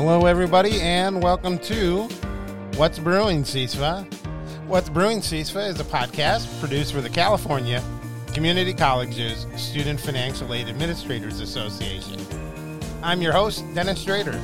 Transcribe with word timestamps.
Hello, 0.00 0.26
everybody, 0.26 0.80
and 0.80 1.20
welcome 1.20 1.58
to 1.58 2.04
What's 2.76 3.00
Brewing, 3.00 3.42
CISFA. 3.42 4.06
What's 4.68 4.88
Brewing, 4.88 5.18
CISFA 5.18 5.70
is 5.70 5.80
a 5.80 5.84
podcast 5.84 6.60
produced 6.60 6.92
for 6.92 7.00
the 7.00 7.10
California 7.10 7.82
Community 8.32 8.72
Colleges 8.72 9.48
Student 9.56 9.98
Financial 9.98 10.54
Aid 10.54 10.68
Administrators 10.68 11.40
Association. 11.40 12.24
I'm 13.02 13.20
your 13.20 13.32
host, 13.32 13.64
Dennis 13.74 14.04
Strader. 14.04 14.40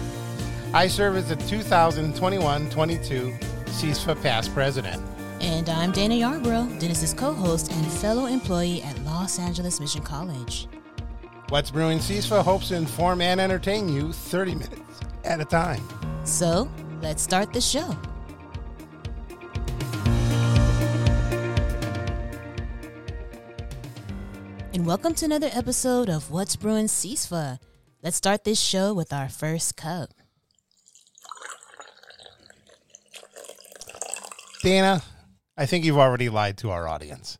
I 0.74 0.88
serve 0.88 1.14
as 1.14 1.28
the 1.28 1.36
2021 1.36 2.68
22 2.68 3.38
CISFA 3.66 4.20
past 4.22 4.52
president. 4.52 5.00
And 5.40 5.68
I'm 5.68 5.92
Dana 5.92 6.16
Yarbrough, 6.16 6.80
Dennis's 6.80 7.14
co 7.14 7.32
host 7.32 7.70
and 7.70 7.86
fellow 7.86 8.26
employee 8.26 8.82
at 8.82 8.98
Los 9.04 9.38
Angeles 9.38 9.78
Mission 9.78 10.02
College. 10.02 10.66
What's 11.50 11.70
Brewing 11.70 11.98
CISFA 11.98 12.42
hopes 12.42 12.68
to 12.70 12.74
inform 12.74 13.20
and 13.20 13.40
entertain 13.40 13.88
you 13.88 14.12
30 14.12 14.56
minutes 14.56 14.84
at 15.24 15.40
a 15.40 15.44
time. 15.44 15.82
So 16.24 16.70
let's 17.02 17.22
start 17.22 17.52
the 17.52 17.60
show. 17.60 17.96
And 24.72 24.84
welcome 24.86 25.14
to 25.14 25.24
another 25.24 25.50
episode 25.52 26.08
of 26.08 26.30
What's 26.30 26.56
Brewing 26.56 26.86
CISFA. 26.86 27.58
Let's 28.02 28.16
start 28.16 28.44
this 28.44 28.60
show 28.60 28.92
with 28.92 29.12
our 29.12 29.28
first 29.28 29.76
cup. 29.76 30.10
Dana, 34.62 35.02
I 35.56 35.66
think 35.66 35.84
you've 35.84 35.98
already 35.98 36.28
lied 36.28 36.56
to 36.58 36.70
our 36.70 36.88
audience. 36.88 37.38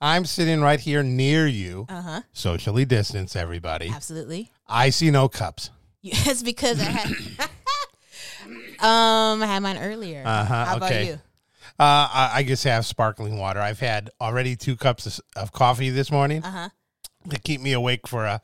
I'm 0.00 0.24
sitting 0.24 0.62
right 0.62 0.80
here 0.80 1.02
near 1.02 1.46
you, 1.46 1.84
Uh 1.88 2.00
huh. 2.02 2.20
socially 2.32 2.86
distanced, 2.86 3.36
everybody. 3.36 3.90
Absolutely. 3.90 4.50
I 4.66 4.88
see 4.90 5.10
no 5.10 5.28
cups. 5.28 5.70
Yes, 6.02 6.42
because 6.42 6.80
I 6.80 6.84
had 6.84 7.08
um 8.80 9.42
I 9.42 9.46
had 9.46 9.60
mine 9.62 9.78
earlier. 9.78 10.22
Uh-huh, 10.24 10.64
How 10.64 10.76
about 10.76 10.90
okay. 10.90 11.06
you? 11.08 11.12
Uh, 11.78 12.08
I, 12.12 12.30
I 12.34 12.42
just 12.42 12.64
have 12.64 12.84
sparkling 12.84 13.38
water. 13.38 13.60
I've 13.60 13.80
had 13.80 14.10
already 14.20 14.54
two 14.56 14.76
cups 14.76 15.06
of, 15.06 15.20
of 15.36 15.52
coffee 15.52 15.90
this 15.90 16.10
morning 16.10 16.42
Uh 16.44 16.50
huh. 16.50 16.68
to 17.30 17.38
keep 17.38 17.60
me 17.60 17.72
awake 17.72 18.06
for 18.06 18.24
a 18.26 18.40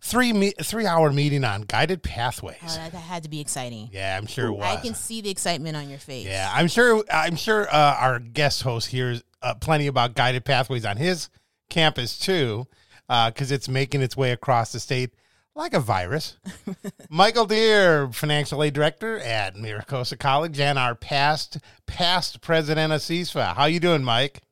three 0.00 0.32
me- 0.32 0.52
three 0.62 0.86
hour 0.86 1.12
meeting 1.12 1.44
on 1.44 1.62
guided 1.62 2.02
pathways. 2.02 2.56
Oh, 2.62 2.74
that, 2.76 2.92
that 2.92 2.98
had 2.98 3.22
to 3.22 3.28
be 3.30 3.40
exciting. 3.40 3.88
yeah, 3.92 4.16
I'm 4.16 4.26
sure 4.26 4.46
it 4.46 4.52
was. 4.52 4.64
I 4.64 4.76
can 4.80 4.94
see 4.94 5.20
the 5.20 5.30
excitement 5.30 5.76
on 5.76 5.88
your 5.88 5.98
face. 5.98 6.26
Yeah, 6.26 6.50
I'm 6.52 6.68
sure. 6.68 7.04
I'm 7.12 7.36
sure 7.36 7.66
uh, 7.72 7.96
our 7.98 8.18
guest 8.18 8.62
host 8.62 8.88
hears 8.88 9.22
uh, 9.42 9.54
plenty 9.54 9.86
about 9.86 10.14
guided 10.14 10.44
pathways 10.44 10.84
on 10.84 10.96
his 10.96 11.28
campus 11.70 12.18
too, 12.18 12.66
because 13.08 13.52
it's 13.52 13.68
making 13.68 14.02
its 14.02 14.16
way 14.16 14.32
across 14.32 14.72
the 14.72 14.80
state 14.80 15.10
like 15.54 15.74
a 15.74 15.80
virus. 15.80 16.36
Michael 17.08 17.46
Deere, 17.46 18.08
financial 18.12 18.62
aid 18.62 18.74
director 18.74 19.18
at 19.18 19.54
MiraCosta 19.54 20.18
College, 20.18 20.58
and 20.60 20.78
our 20.78 20.94
past 20.94 21.58
past 21.86 22.40
president 22.40 22.92
of 22.92 23.00
CISFA. 23.00 23.54
How 23.54 23.66
you 23.66 23.80
doing, 23.80 24.02
Mike? 24.02 24.42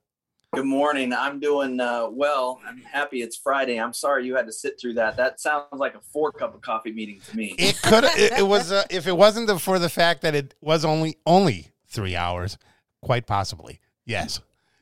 Good 0.52 0.66
morning. 0.66 1.12
I'm 1.12 1.38
doing 1.38 1.78
uh, 1.78 2.08
well. 2.10 2.60
I'm 2.66 2.78
happy 2.78 3.22
it's 3.22 3.36
Friday. 3.36 3.78
I'm 3.78 3.92
sorry 3.92 4.26
you 4.26 4.34
had 4.34 4.46
to 4.46 4.52
sit 4.52 4.80
through 4.80 4.94
that. 4.94 5.16
That 5.16 5.40
sounds 5.40 5.66
like 5.72 5.94
a 5.94 6.00
four 6.00 6.32
cup 6.32 6.54
of 6.54 6.60
coffee 6.60 6.92
meeting 6.92 7.20
to 7.30 7.36
me. 7.36 7.54
It 7.56 7.80
could. 7.82 8.04
it, 8.04 8.40
it 8.40 8.46
was 8.46 8.72
uh, 8.72 8.84
if 8.90 9.06
it 9.06 9.16
wasn't 9.16 9.46
the, 9.46 9.58
for 9.58 9.78
the 9.78 9.88
fact 9.88 10.22
that 10.22 10.34
it 10.34 10.54
was 10.60 10.84
only 10.84 11.16
only 11.25 11.69
three 11.86 12.16
hours, 12.16 12.58
quite 13.00 13.26
possibly. 13.26 13.80
Yes, 14.04 14.41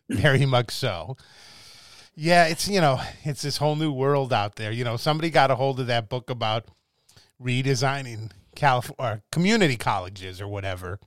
very 0.09 0.47
much 0.47 0.71
so. 0.71 1.19
Yeah, 2.21 2.47
it's 2.47 2.67
you 2.69 2.81
know 2.81 3.01
it's 3.23 3.43
this 3.43 3.59
whole 3.59 3.77
new 3.77 3.93
world 3.93 4.33
out 4.33 4.57
there. 4.57 4.73
You 4.73 4.83
know, 4.83 4.97
somebody 4.97 5.31
got 5.31 5.53
a 5.53 5.55
hold 5.55 5.79
of 5.79 5.87
that 5.87 6.09
book 6.09 6.31
about 6.31 6.65
redesigning 7.41 8.33
California 8.57 9.23
community 9.31 9.77
colleges 9.77 10.41
or 10.41 10.49
whatever, 10.49 10.99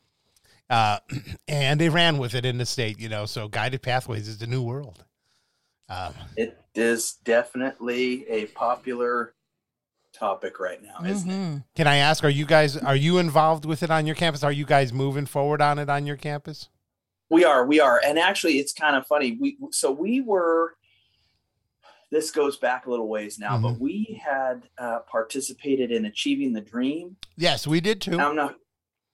uh, 0.69 0.99
and 1.49 1.81
they 1.81 1.89
ran 1.89 2.17
with 2.17 2.33
it 2.33 2.45
in 2.45 2.57
the 2.59 2.65
state. 2.65 2.97
You 2.97 3.09
know, 3.09 3.25
so 3.25 3.49
guided 3.49 3.81
pathways 3.81 4.29
is 4.29 4.37
the 4.37 4.47
new 4.47 4.63
world. 4.63 5.03
Um, 5.89 6.13
It 6.37 6.57
is 6.75 7.15
definitely 7.25 8.25
a 8.29 8.45
popular 8.45 9.33
topic 10.13 10.61
right 10.61 10.81
now, 10.81 11.03
isn't 11.05 11.29
it? 11.29 11.33
hmm 11.33 11.57
can 11.75 11.87
I 11.87 11.97
ask? 11.97 12.23
Are 12.23 12.29
you 12.29 12.45
guys 12.45 12.77
are 12.77 12.95
you 12.95 13.17
involved 13.17 13.65
with 13.65 13.83
it 13.83 13.91
on 13.91 14.05
your 14.05 14.15
campus? 14.15 14.43
Are 14.43 14.51
you 14.51 14.65
guys 14.65 14.93
moving 14.93 15.25
forward 15.25 15.61
on 15.61 15.77
it 15.77 15.89
on 15.89 16.05
your 16.05 16.15
campus? 16.15 16.69
We 17.29 17.43
are, 17.45 17.65
we 17.65 17.79
are, 17.81 18.01
and 18.05 18.19
actually, 18.19 18.59
it's 18.59 18.73
kind 18.73 18.95
of 18.95 19.05
funny. 19.07 19.37
We 19.39 19.57
so 19.71 19.91
we 19.91 20.21
were. 20.21 20.75
This 22.11 22.29
goes 22.29 22.57
back 22.57 22.85
a 22.85 22.89
little 22.89 23.07
ways 23.07 23.39
now, 23.39 23.57
but 23.57 23.79
we 23.79 24.21
had 24.23 24.63
uh, 24.77 24.99
participated 25.09 25.91
in 25.91 26.05
achieving 26.05 26.51
the 26.51 26.59
dream. 26.59 27.15
Yes, 27.37 27.65
we 27.65 27.79
did 27.79 28.01
too. 28.01 28.19
I'm 28.19 28.35
not. 28.35 28.55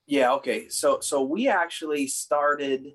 Yeah. 0.07 0.33
Okay. 0.33 0.67
So 0.69 0.99
so 1.01 1.21
we 1.21 1.47
actually 1.47 2.07
started 2.07 2.93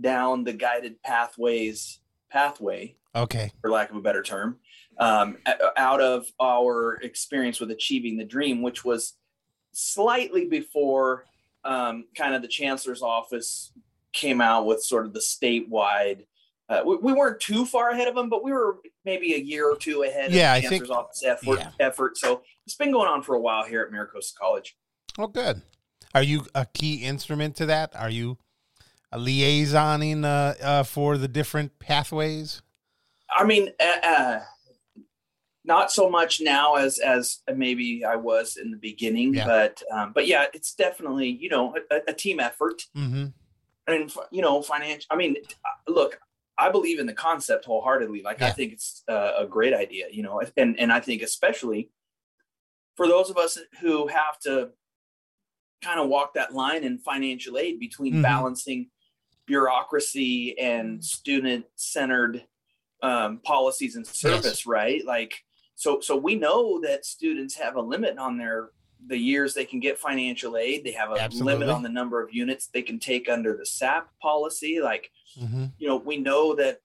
down 0.00 0.44
the 0.44 0.52
guided 0.52 1.02
pathways 1.02 1.98
pathway 2.30 2.94
Okay. 3.16 3.50
for 3.60 3.70
lack 3.70 3.90
of 3.90 3.96
a 3.96 4.00
better 4.00 4.22
term, 4.22 4.58
um, 4.98 5.36
out 5.76 6.00
of 6.00 6.26
our 6.40 6.94
experience 7.02 7.60
with 7.60 7.70
achieving 7.70 8.16
the 8.16 8.24
dream, 8.24 8.62
which 8.62 8.84
was 8.84 9.14
slightly 9.72 10.46
before 10.46 11.24
um, 11.64 12.04
kind 12.16 12.34
of 12.34 12.42
the 12.42 12.48
chancellor's 12.48 13.02
office 13.02 13.72
came 14.12 14.40
out 14.40 14.66
with 14.66 14.82
sort 14.82 15.04
of 15.04 15.12
the 15.12 15.20
statewide. 15.20 16.26
Uh, 16.72 16.82
we, 16.86 16.96
we 16.96 17.12
weren't 17.12 17.38
too 17.40 17.66
far 17.66 17.90
ahead 17.90 18.08
of 18.08 18.14
them, 18.14 18.28
but 18.30 18.42
we 18.42 18.52
were 18.52 18.78
maybe 19.04 19.34
a 19.34 19.38
year 19.38 19.70
or 19.70 19.76
two 19.76 20.02
ahead 20.04 20.32
Yeah, 20.32 20.52
I 20.52 20.56
of 20.56 20.62
the 20.62 20.68
think- 20.68 20.82
chancellor's 20.84 20.98
office 20.98 21.22
effort, 21.24 21.58
yeah. 21.58 21.70
effort. 21.86 22.16
So 22.16 22.42
it's 22.66 22.76
been 22.76 22.92
going 22.92 23.08
on 23.08 23.22
for 23.22 23.34
a 23.34 23.40
while 23.40 23.64
here 23.64 23.82
at 23.82 23.92
MiraCosta 23.92 24.34
College. 24.38 24.76
Oh, 25.18 25.26
good. 25.26 25.62
Are 26.14 26.22
you 26.22 26.46
a 26.54 26.66
key 26.66 27.04
instrument 27.04 27.56
to 27.56 27.66
that? 27.66 27.94
Are 27.96 28.10
you 28.10 28.38
a 29.10 29.18
liaisoning 29.18 30.24
uh, 30.24 30.54
uh, 30.64 30.82
for 30.84 31.18
the 31.18 31.28
different 31.28 31.78
pathways? 31.78 32.62
I 33.34 33.44
mean, 33.44 33.70
uh, 33.80 34.06
uh, 34.06 34.40
not 35.64 35.92
so 35.92 36.10
much 36.10 36.40
now 36.40 36.74
as 36.74 36.98
as 36.98 37.38
maybe 37.54 38.04
I 38.04 38.16
was 38.16 38.56
in 38.56 38.70
the 38.70 38.76
beginning, 38.76 39.34
Yeah. 39.34 39.46
but 39.46 39.82
um, 39.92 40.12
but 40.12 40.26
yeah, 40.26 40.46
it's 40.52 40.74
definitely 40.74 41.28
you 41.28 41.48
know 41.48 41.74
a, 41.90 42.00
a 42.08 42.12
team 42.12 42.40
effort 42.40 42.82
Mm-hmm. 42.96 43.26
and 43.86 44.12
you 44.30 44.42
know 44.42 44.60
financial. 44.62 45.06
I 45.10 45.16
mean, 45.16 45.36
look, 45.88 46.18
I 46.58 46.70
believe 46.70 46.98
in 46.98 47.06
the 47.06 47.14
concept 47.14 47.64
wholeheartedly. 47.64 48.22
Like 48.22 48.42
I 48.42 48.50
think 48.50 48.72
it's 48.72 49.02
uh, 49.08 49.32
a 49.38 49.46
great 49.46 49.74
idea, 49.74 50.06
you 50.10 50.22
know, 50.22 50.42
and 50.56 50.78
and 50.78 50.92
I 50.92 51.00
think 51.00 51.22
especially 51.22 51.90
for 52.96 53.08
those 53.08 53.30
of 53.30 53.36
us 53.38 53.58
who 53.80 54.06
have 54.08 54.38
to 54.40 54.70
kind 55.82 55.98
of 55.98 56.08
walk 56.08 56.34
that 56.34 56.54
line 56.54 56.84
in 56.84 56.98
financial 56.98 57.58
aid 57.58 57.80
between 57.80 58.14
Mhm. 58.14 58.22
balancing 58.22 58.90
bureaucracy 59.46 60.56
and 60.58 61.04
student 61.04 61.66
centered 61.76 62.44
um, 63.02 63.38
policies 63.38 63.96
and 63.96 64.06
service, 64.06 64.64
right? 64.64 65.04
Like, 65.04 65.34
so 65.74 65.98
so 66.00 66.16
we 66.16 66.36
know 66.36 66.80
that 66.82 67.04
students 67.04 67.56
have 67.56 67.74
a 67.76 67.80
limit 67.82 68.16
on 68.18 68.38
their 68.38 68.70
the 69.08 69.16
years 69.16 69.52
they 69.54 69.64
can 69.64 69.80
get 69.80 69.98
financial 69.98 70.56
aid. 70.56 70.84
They 70.84 70.92
have 70.92 71.10
a 71.10 71.14
Absolutely. 71.20 71.52
limit 71.54 71.68
on 71.70 71.82
the 71.82 71.88
number 71.88 72.22
of 72.22 72.32
units 72.32 72.66
they 72.68 72.82
can 72.82 72.98
take 72.98 73.28
under 73.28 73.56
the 73.56 73.66
SAP 73.66 74.08
policy. 74.20 74.80
Like, 74.80 75.10
Mm-hmm. 75.40 75.64
you 75.78 75.88
know, 75.88 75.96
we 75.96 76.18
know 76.18 76.54
that 76.56 76.80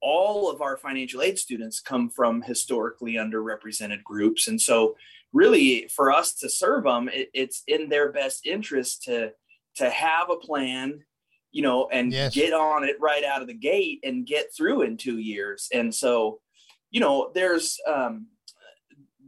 all 0.00 0.50
of 0.50 0.62
our 0.62 0.78
financial 0.78 1.20
aid 1.20 1.38
students 1.38 1.80
come 1.80 2.08
from 2.08 2.40
historically 2.40 3.14
underrepresented 3.14 4.02
groups, 4.02 4.48
and 4.48 4.58
so 4.58 4.96
really 5.34 5.86
for 5.94 6.10
us 6.10 6.34
to 6.36 6.48
serve 6.48 6.84
them, 6.84 7.10
it, 7.12 7.28
it's 7.34 7.62
in 7.68 7.90
their 7.90 8.10
best 8.10 8.46
interest 8.46 9.02
to 9.04 9.32
to 9.76 9.90
have 9.90 10.30
a 10.30 10.36
plan 10.36 11.04
you 11.52 11.62
know, 11.62 11.88
and 11.92 12.12
Yes. 12.12 12.32
get 12.32 12.52
on 12.52 12.84
it 12.84 12.94
right 13.00 13.24
out 13.24 13.42
of 13.42 13.48
the 13.48 13.54
gate 13.54 13.98
and 14.04 14.24
get 14.24 14.46
through 14.56 14.82
in 14.82 14.96
two 14.96 15.18
years. 15.18 15.68
And 15.74 15.92
so, 15.92 16.40
you 16.92 17.00
know, 17.00 17.32
there's 17.34 17.76
um, 17.88 18.28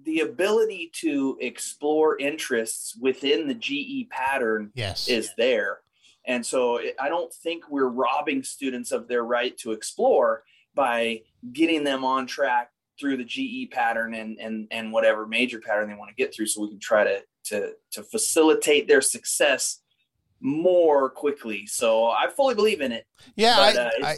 the 0.05 0.21
ability 0.21 0.91
to 1.01 1.39
explore 1.41 2.19
interests 2.19 2.97
within 3.01 3.47
the 3.47 3.55
GE 3.55 4.09
pattern 4.11 4.71
Yes. 4.75 5.09
is 5.09 5.31
there. 5.37 5.81
And 6.27 6.45
so 6.45 6.81
I 7.01 7.09
don't 7.09 7.33
think 7.33 7.65
we're 7.69 7.89
robbing 7.89 8.43
students 8.43 8.93
of 8.93 9.09
their 9.09 9.25
right 9.25 9.57
to 9.59 9.73
explore 9.73 10.45
by 10.75 11.23
getting 11.53 11.85
them 11.85 12.05
on 12.05 12.27
track 12.27 12.71
through 12.99 13.17
the 13.17 13.25
GE 13.25 13.71
pattern 13.71 14.15
and 14.15 14.39
and 14.39 14.69
and 14.71 14.93
whatever 14.93 15.27
major 15.27 15.59
pattern 15.59 15.89
they 15.89 15.95
want 15.95 16.11
to 16.11 16.15
get 16.15 16.33
through 16.33 16.47
so 16.47 16.63
we 16.63 16.69
can 16.69 16.79
try 16.79 17.03
to 17.03 17.23
to 17.45 17.73
to 17.91 18.03
facilitate 18.03 18.87
their 18.87 19.01
success 19.01 19.81
more 20.41 21.09
quickly. 21.11 21.67
So 21.67 22.07
I 22.07 22.29
fully 22.29 22.55
believe 22.55 22.81
in 22.81 22.93
it. 22.93 23.07
yeah, 23.37 23.57
but, 23.57 23.79
I, 23.79 23.83
uh, 23.83 23.91
I, 24.05 24.17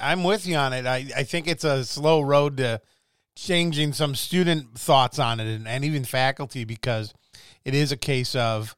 I'm 0.00 0.24
with 0.24 0.46
you 0.46 0.56
on 0.56 0.72
it. 0.72 0.86
I, 0.86 1.06
I 1.16 1.22
think 1.24 1.46
it's 1.46 1.64
a 1.64 1.84
slow 1.84 2.20
road 2.20 2.56
to 2.58 2.80
changing 3.36 3.92
some 3.92 4.14
student 4.14 4.78
thoughts 4.78 5.18
on 5.18 5.40
it 5.40 5.46
and, 5.46 5.66
and 5.66 5.84
even 5.84 6.04
faculty 6.04 6.64
because 6.64 7.14
it 7.64 7.74
is 7.74 7.92
a 7.92 7.96
case 7.96 8.34
of 8.34 8.76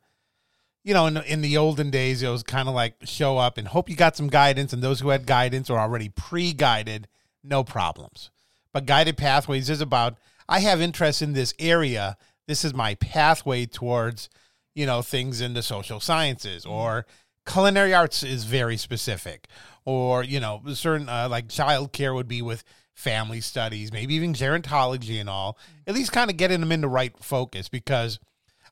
you 0.85 0.93
know, 0.93 1.07
in, 1.07 1.17
in 1.17 1.41
the 1.41 1.57
olden 1.57 1.91
days, 1.91 2.23
it 2.23 2.29
was 2.29 2.43
kind 2.43 2.69
of 2.69 2.75
like 2.75 2.95
show 3.05 3.39
up 3.39 3.57
and 3.57 3.67
hope 3.67 3.89
you 3.89 3.97
got 3.97 4.17
some 4.17 4.29
guidance, 4.29 4.73
and 4.73 4.83
those 4.83 5.01
who 5.01 5.09
had 5.09 5.27
guidance 5.27 5.71
or 5.71 5.79
already 5.79 6.11
pre-guided, 6.11 7.09
no 7.43 7.65
problems. 7.65 8.31
But 8.73 8.87
guided 8.87 9.17
pathways 9.17 9.71
is 9.71 9.81
about 9.81 10.19
I 10.49 10.61
have 10.61 10.83
interest 10.83 11.23
in 11.23 11.33
this 11.33 11.55
area. 11.59 12.19
this 12.47 12.65
is 12.65 12.75
my 12.75 12.95
pathway 12.97 13.65
towards, 13.65 14.29
you 14.75 14.85
know, 14.85 15.01
things 15.01 15.41
in 15.41 15.55
the 15.55 15.63
social 15.63 16.01
sciences 16.01 16.67
or 16.67 17.07
culinary 17.47 17.95
arts 17.95 18.23
is 18.23 18.45
very 18.45 18.77
specific 18.77 19.47
or, 19.87 20.23
you 20.23 20.39
know, 20.39 20.61
certain 20.75 21.09
uh, 21.09 21.29
like 21.31 21.49
childcare 21.49 22.15
would 22.15 22.29
be 22.29 22.43
with 22.43 22.63
family 22.95 23.41
studies, 23.41 23.93
maybe 23.93 24.15
even 24.15 24.33
gerontology 24.33 25.21
and 25.21 25.29
all. 25.29 25.59
At 25.87 25.95
least 25.95 26.13
kind 26.13 26.31
of 26.31 26.37
getting 26.37 26.61
them 26.61 26.73
in 26.73 26.81
the 26.81 26.89
right 26.89 27.13
focus 27.23 27.69
because 27.69 28.19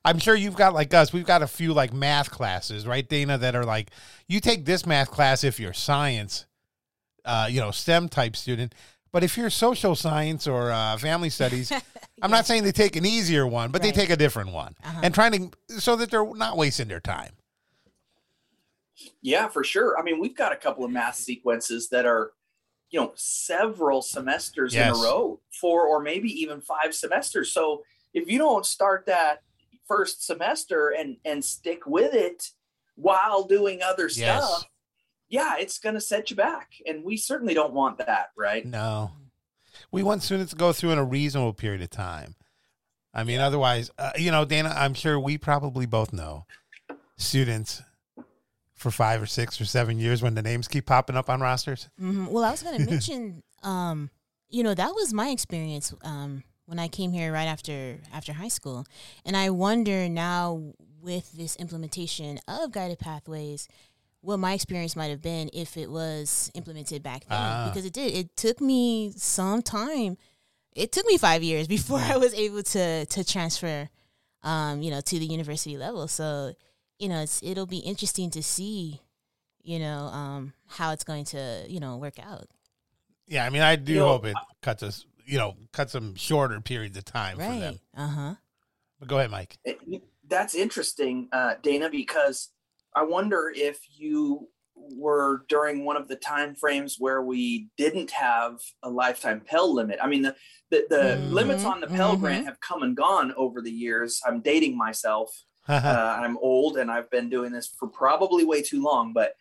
I'm 0.05 0.19
sure 0.19 0.35
you've 0.35 0.55
got 0.55 0.73
like 0.73 0.93
us, 0.93 1.13
we've 1.13 1.25
got 1.25 1.41
a 1.41 1.47
few 1.47 1.73
like 1.73 1.93
math 1.93 2.31
classes, 2.31 2.85
right, 2.87 3.07
Dana, 3.07 3.37
that 3.37 3.55
are 3.55 3.65
like 3.65 3.91
you 4.27 4.39
take 4.39 4.65
this 4.65 4.85
math 4.85 5.11
class 5.11 5.43
if 5.43 5.59
you're 5.59 5.73
science, 5.73 6.45
uh, 7.25 7.47
you 7.49 7.59
know, 7.61 7.71
STEM 7.71 8.09
type 8.09 8.35
student. 8.35 8.73
But 9.11 9.23
if 9.23 9.37
you're 9.37 9.51
social 9.51 9.93
science 9.95 10.47
or 10.47 10.71
uh, 10.71 10.97
family 10.97 11.29
studies, 11.29 11.71
I'm 12.21 12.31
not 12.31 12.45
saying 12.47 12.63
they 12.63 12.71
take 12.71 12.95
an 12.95 13.05
easier 13.05 13.45
one, 13.45 13.69
but 13.71 13.83
Right. 13.83 13.93
they 13.93 14.01
take 14.01 14.09
a 14.09 14.17
different 14.17 14.51
one 14.51 14.73
Uh-huh. 14.83 15.01
and 15.03 15.13
trying 15.13 15.51
to 15.69 15.79
so 15.79 15.95
that 15.97 16.09
they're 16.09 16.33
not 16.33 16.57
wasting 16.57 16.87
their 16.87 16.99
time. 16.99 17.31
Yeah, 19.21 19.47
for 19.47 19.63
sure. 19.63 19.97
I 19.99 20.03
mean, 20.03 20.19
we've 20.19 20.35
got 20.35 20.51
a 20.51 20.55
couple 20.55 20.83
of 20.85 20.91
math 20.91 21.15
sequences 21.15 21.89
that 21.89 22.05
are, 22.05 22.31
you 22.93 22.99
know, 22.99 23.11
several 23.15 24.03
semesters 24.03 24.75
in 24.75 24.81
a 24.81 24.93
row, 24.93 25.39
four 25.59 25.87
or 25.87 25.99
maybe 25.99 26.29
even 26.29 26.61
five 26.61 26.93
semesters. 26.93 27.51
So 27.51 27.81
if 28.13 28.29
you 28.29 28.37
don't 28.37 28.67
start 28.67 29.07
that 29.07 29.41
first 29.87 30.23
semester 30.23 30.89
and 30.89 31.17
and 31.25 31.43
stick 31.43 31.87
with 31.87 32.13
it 32.13 32.51
while 32.95 33.45
doing 33.45 33.81
other 33.81 34.03
Yes. 34.03 34.45
stuff, 34.45 34.65
yeah, 35.27 35.55
it's 35.57 35.79
going 35.79 35.95
to 35.95 36.01
set 36.01 36.29
you 36.29 36.35
back, 36.35 36.69
and 36.85 37.03
we 37.03 37.17
certainly 37.17 37.55
don't 37.55 37.73
want 37.73 37.97
that, 37.97 38.27
right? 38.37 38.63
No, 38.63 39.13
we 39.91 40.03
want 40.03 40.21
students 40.21 40.51
to 40.51 40.55
go 40.55 40.71
through 40.71 40.91
in 40.91 40.99
a 40.99 41.03
reasonable 41.03 41.53
period 41.53 41.81
of 41.81 41.89
time. 41.89 42.35
I 43.11 43.23
mean, 43.23 43.39
otherwise, 43.39 43.89
uh, 43.97 44.11
you 44.17 44.29
know, 44.29 44.45
Dana, 44.45 44.71
I'm 44.75 44.93
sure 44.93 45.19
we 45.19 45.39
probably 45.39 45.87
both 45.87 46.13
know 46.13 46.45
students 47.17 47.81
for 48.83 48.91
five 48.91 49.21
or 49.21 49.25
six 49.25 49.59
or 49.59 49.65
seven 49.65 49.97
years 49.97 50.21
when 50.21 50.35
the 50.35 50.41
names 50.43 50.67
keep 50.67 50.85
popping 50.85 51.15
up 51.17 51.29
on 51.29 51.41
rosters. 51.41 51.89
hmm 51.97 52.27
Well, 52.27 52.43
I 52.43 52.51
was 52.51 52.61
going 52.61 52.77
to 52.85 52.85
mention, 52.91 53.41
um, 53.63 54.09
you 54.49 54.61
know, 54.63 54.73
that 54.75 54.93
was 54.93 55.13
my 55.13 55.29
experience 55.29 55.93
um, 56.03 56.43
when 56.67 56.77
I 56.77 56.87
came 56.87 57.11
here 57.11 57.31
right 57.33 57.47
after 57.47 57.97
after 58.13 58.33
high 58.33 58.49
school, 58.49 58.85
and 59.25 59.35
I 59.35 59.49
wonder 59.49 60.07
now 60.09 60.73
with 61.01 61.31
this 61.33 61.55
implementation 61.57 62.39
of 62.47 62.71
guided 62.71 62.99
pathways, 62.99 63.67
what 64.21 64.37
my 64.37 64.53
experience 64.53 64.95
might 64.95 65.09
have 65.09 65.21
been 65.21 65.49
if 65.53 65.75
it 65.75 65.89
was 65.91 66.51
implemented 66.53 67.01
back 67.03 67.21
then, 67.27 67.37
Ah. 67.37 67.69
because 67.69 67.85
it 67.85 67.93
did. 67.93 68.13
It 68.13 68.37
took 68.37 68.61
me 68.61 69.11
some 69.17 69.61
time. 69.61 70.17
It 70.75 70.91
took 70.91 71.05
me 71.07 71.17
five 71.17 71.43
years 71.43 71.67
before 71.77 71.99
I 71.99 72.17
was 72.17 72.33
able 72.33 72.63
to 72.63 73.05
to 73.05 73.23
transfer, 73.23 73.89
um, 74.43 74.81
you 74.81 74.91
know, 74.91 75.01
to 75.01 75.19
the 75.19 75.25
university 75.25 75.77
level. 75.77 76.07
So, 76.07 76.53
you 76.99 77.09
know, 77.09 77.21
it's 77.21 77.41
it'll 77.43 77.65
be 77.65 77.79
interesting 77.79 78.29
to 78.31 78.43
see 78.43 79.01
you 79.63 79.79
know, 79.79 80.07
um, 80.07 80.53
how 80.67 80.91
it's 80.93 81.03
going 81.03 81.25
to, 81.25 81.65
you 81.69 81.79
know, 81.79 81.97
work 81.97 82.19
out. 82.19 82.47
Yeah, 83.27 83.45
I 83.45 83.49
mean, 83.49 83.61
I 83.61 83.75
do 83.75 83.93
You 83.93 83.99
know, 83.99 84.05
hope 84.07 84.25
it 84.25 84.35
cuts 84.61 84.83
us, 84.83 85.05
you 85.25 85.37
know, 85.37 85.55
cuts 85.71 85.93
some 85.93 86.15
shorter 86.15 86.59
periods 86.61 86.97
of 86.97 87.05
time 87.05 87.39
for 87.39 87.55
them. 87.55 87.79
Uh 87.95 88.07
huh. 88.07 88.35
But 88.99 89.07
go 89.07 89.17
ahead, 89.19 89.31
Mike. 89.31 89.57
It- 89.63 90.03
that's 90.25 90.55
interesting, 90.55 91.27
uh, 91.31 91.55
Dana, 91.61 91.89
because 91.89 92.49
I 92.95 93.03
wonder 93.03 93.51
if 93.55 93.79
you 93.99 94.49
were 94.75 95.45
during 95.49 95.85
one 95.85 95.97
of 95.97 96.07
the 96.07 96.15
time 96.15 96.55
frames 96.55 96.95
where 96.97 97.21
we 97.21 97.69
didn't 97.77 98.09
have 98.11 98.59
a 98.81 98.89
lifetime 98.89 99.41
Pell 99.41 99.71
limit. 99.73 99.99
I 100.01 100.07
mean, 100.07 100.21
the 100.23 100.35
the, 100.71 100.87
the 100.89 101.05
Mhm, 101.05 101.31
limits 101.31 101.65
on 101.65 101.81
the 101.81 101.87
Pell 101.87 102.15
mhm. 102.15 102.21
grant 102.21 102.45
have 102.45 102.59
come 102.61 102.81
and 102.83 102.95
gone 102.97 103.31
over 103.37 103.61
the 103.61 103.71
years. 103.71 104.21
I'm 104.25 104.41
dating 104.41 104.75
myself. 104.77 105.29
uh, 105.67 106.17
I'm 106.19 106.37
old 106.37 106.77
and 106.77 106.91
I've 106.91 107.09
been 107.09 107.29
doing 107.29 107.51
this 107.51 107.67
for 107.67 107.87
probably 107.87 108.43
way 108.43 108.61
too 108.61 108.81
long, 108.81 109.13
but 109.13 109.35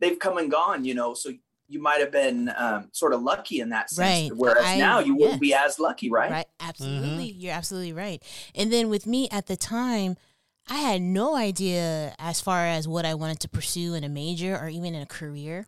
they've 0.00 0.18
come 0.18 0.38
and 0.38 0.50
gone. 0.50 0.84
You 0.84 0.94
know, 0.94 1.14
so 1.14 1.30
you 1.68 1.80
might 1.80 2.00
have 2.00 2.10
been 2.10 2.50
um, 2.56 2.88
sort 2.92 3.12
of 3.12 3.22
lucky 3.22 3.60
in 3.60 3.68
that 3.70 3.90
sense, 3.90 4.30
Right. 4.30 4.38
whereas 4.38 4.64
I- 4.64 4.78
now 4.78 5.00
you 5.00 5.14
yeah. 5.14 5.20
wouldn't 5.20 5.40
be 5.40 5.52
as 5.52 5.78
lucky, 5.78 6.10
right? 6.10 6.30
Right. 6.30 6.46
Absolutely. 6.60 7.32
You're 7.32 7.52
absolutely 7.52 7.92
right. 7.92 8.22
And 8.54 8.72
then 8.72 8.88
with 8.88 9.06
me 9.06 9.28
at 9.30 9.46
the 9.46 9.56
time, 9.56 10.16
I 10.70 10.76
had 10.76 11.02
no 11.02 11.34
idea 11.34 12.14
as 12.18 12.40
far 12.40 12.66
as 12.66 12.86
what 12.86 13.04
I 13.04 13.14
wanted 13.14 13.40
to 13.40 13.48
pursue 13.48 13.94
in 13.94 14.04
a 14.04 14.08
major 14.08 14.56
or 14.56 14.68
even 14.68 14.94
in 14.94 15.02
a 15.02 15.06
career. 15.06 15.66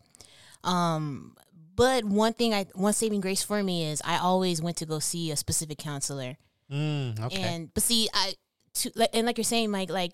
Um, 0.65 1.37
but 1.75 2.05
one 2.05 2.35
thing 2.35 2.53
I 2.53 2.67
one 2.75 2.93
saving 2.93 3.21
grace 3.21 3.43
for 3.43 3.63
me 3.63 3.87
is 3.87 4.03
I 4.05 4.19
always 4.19 4.61
went 4.61 4.77
to 4.79 4.87
go 4.87 4.99
see 4.99 5.31
a 5.31 5.37
specific 5.37 5.79
counselor. 5.79 6.37
Mm, 6.71 7.19
okay. 7.27 7.41
And 7.43 7.73
but 7.73 7.83
see, 7.83 8.09
I 8.13 8.35
to 8.75 8.91
and 9.15 9.27
like 9.27 9.39
you're 9.39 9.45
saying, 9.45 9.71
Mike, 9.71 9.91
like 9.91 10.13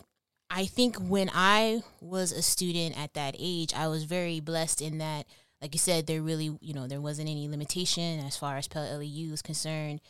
I 0.51 0.67
think 0.67 0.97
when 0.97 1.31
I 1.33 1.83
was 2.01 2.33
a 2.33 2.43
student 2.43 2.99
at 2.99 3.15
that 3.15 3.35
age, 3.39 3.75
I 3.75 3.89
was 3.89 4.05
very 4.05 4.41
blessed 4.41 4.81
in 4.81 4.99
that, 4.99 5.27
like 5.61 5.75
you 5.75 5.79
said, 5.79 6.07
there 6.07 6.23
really, 6.23 6.57
you 6.61 6.75
know, 6.75 6.87
there 6.87 7.01
wasn't 7.01 7.29
any 7.29 7.49
limitation 7.49 8.21
as 8.21 8.37
far 8.37 8.57
as 8.57 8.69
Pell 8.69 8.99
LEU 8.99 9.33
is 9.33 9.43
concerned, 9.43 10.01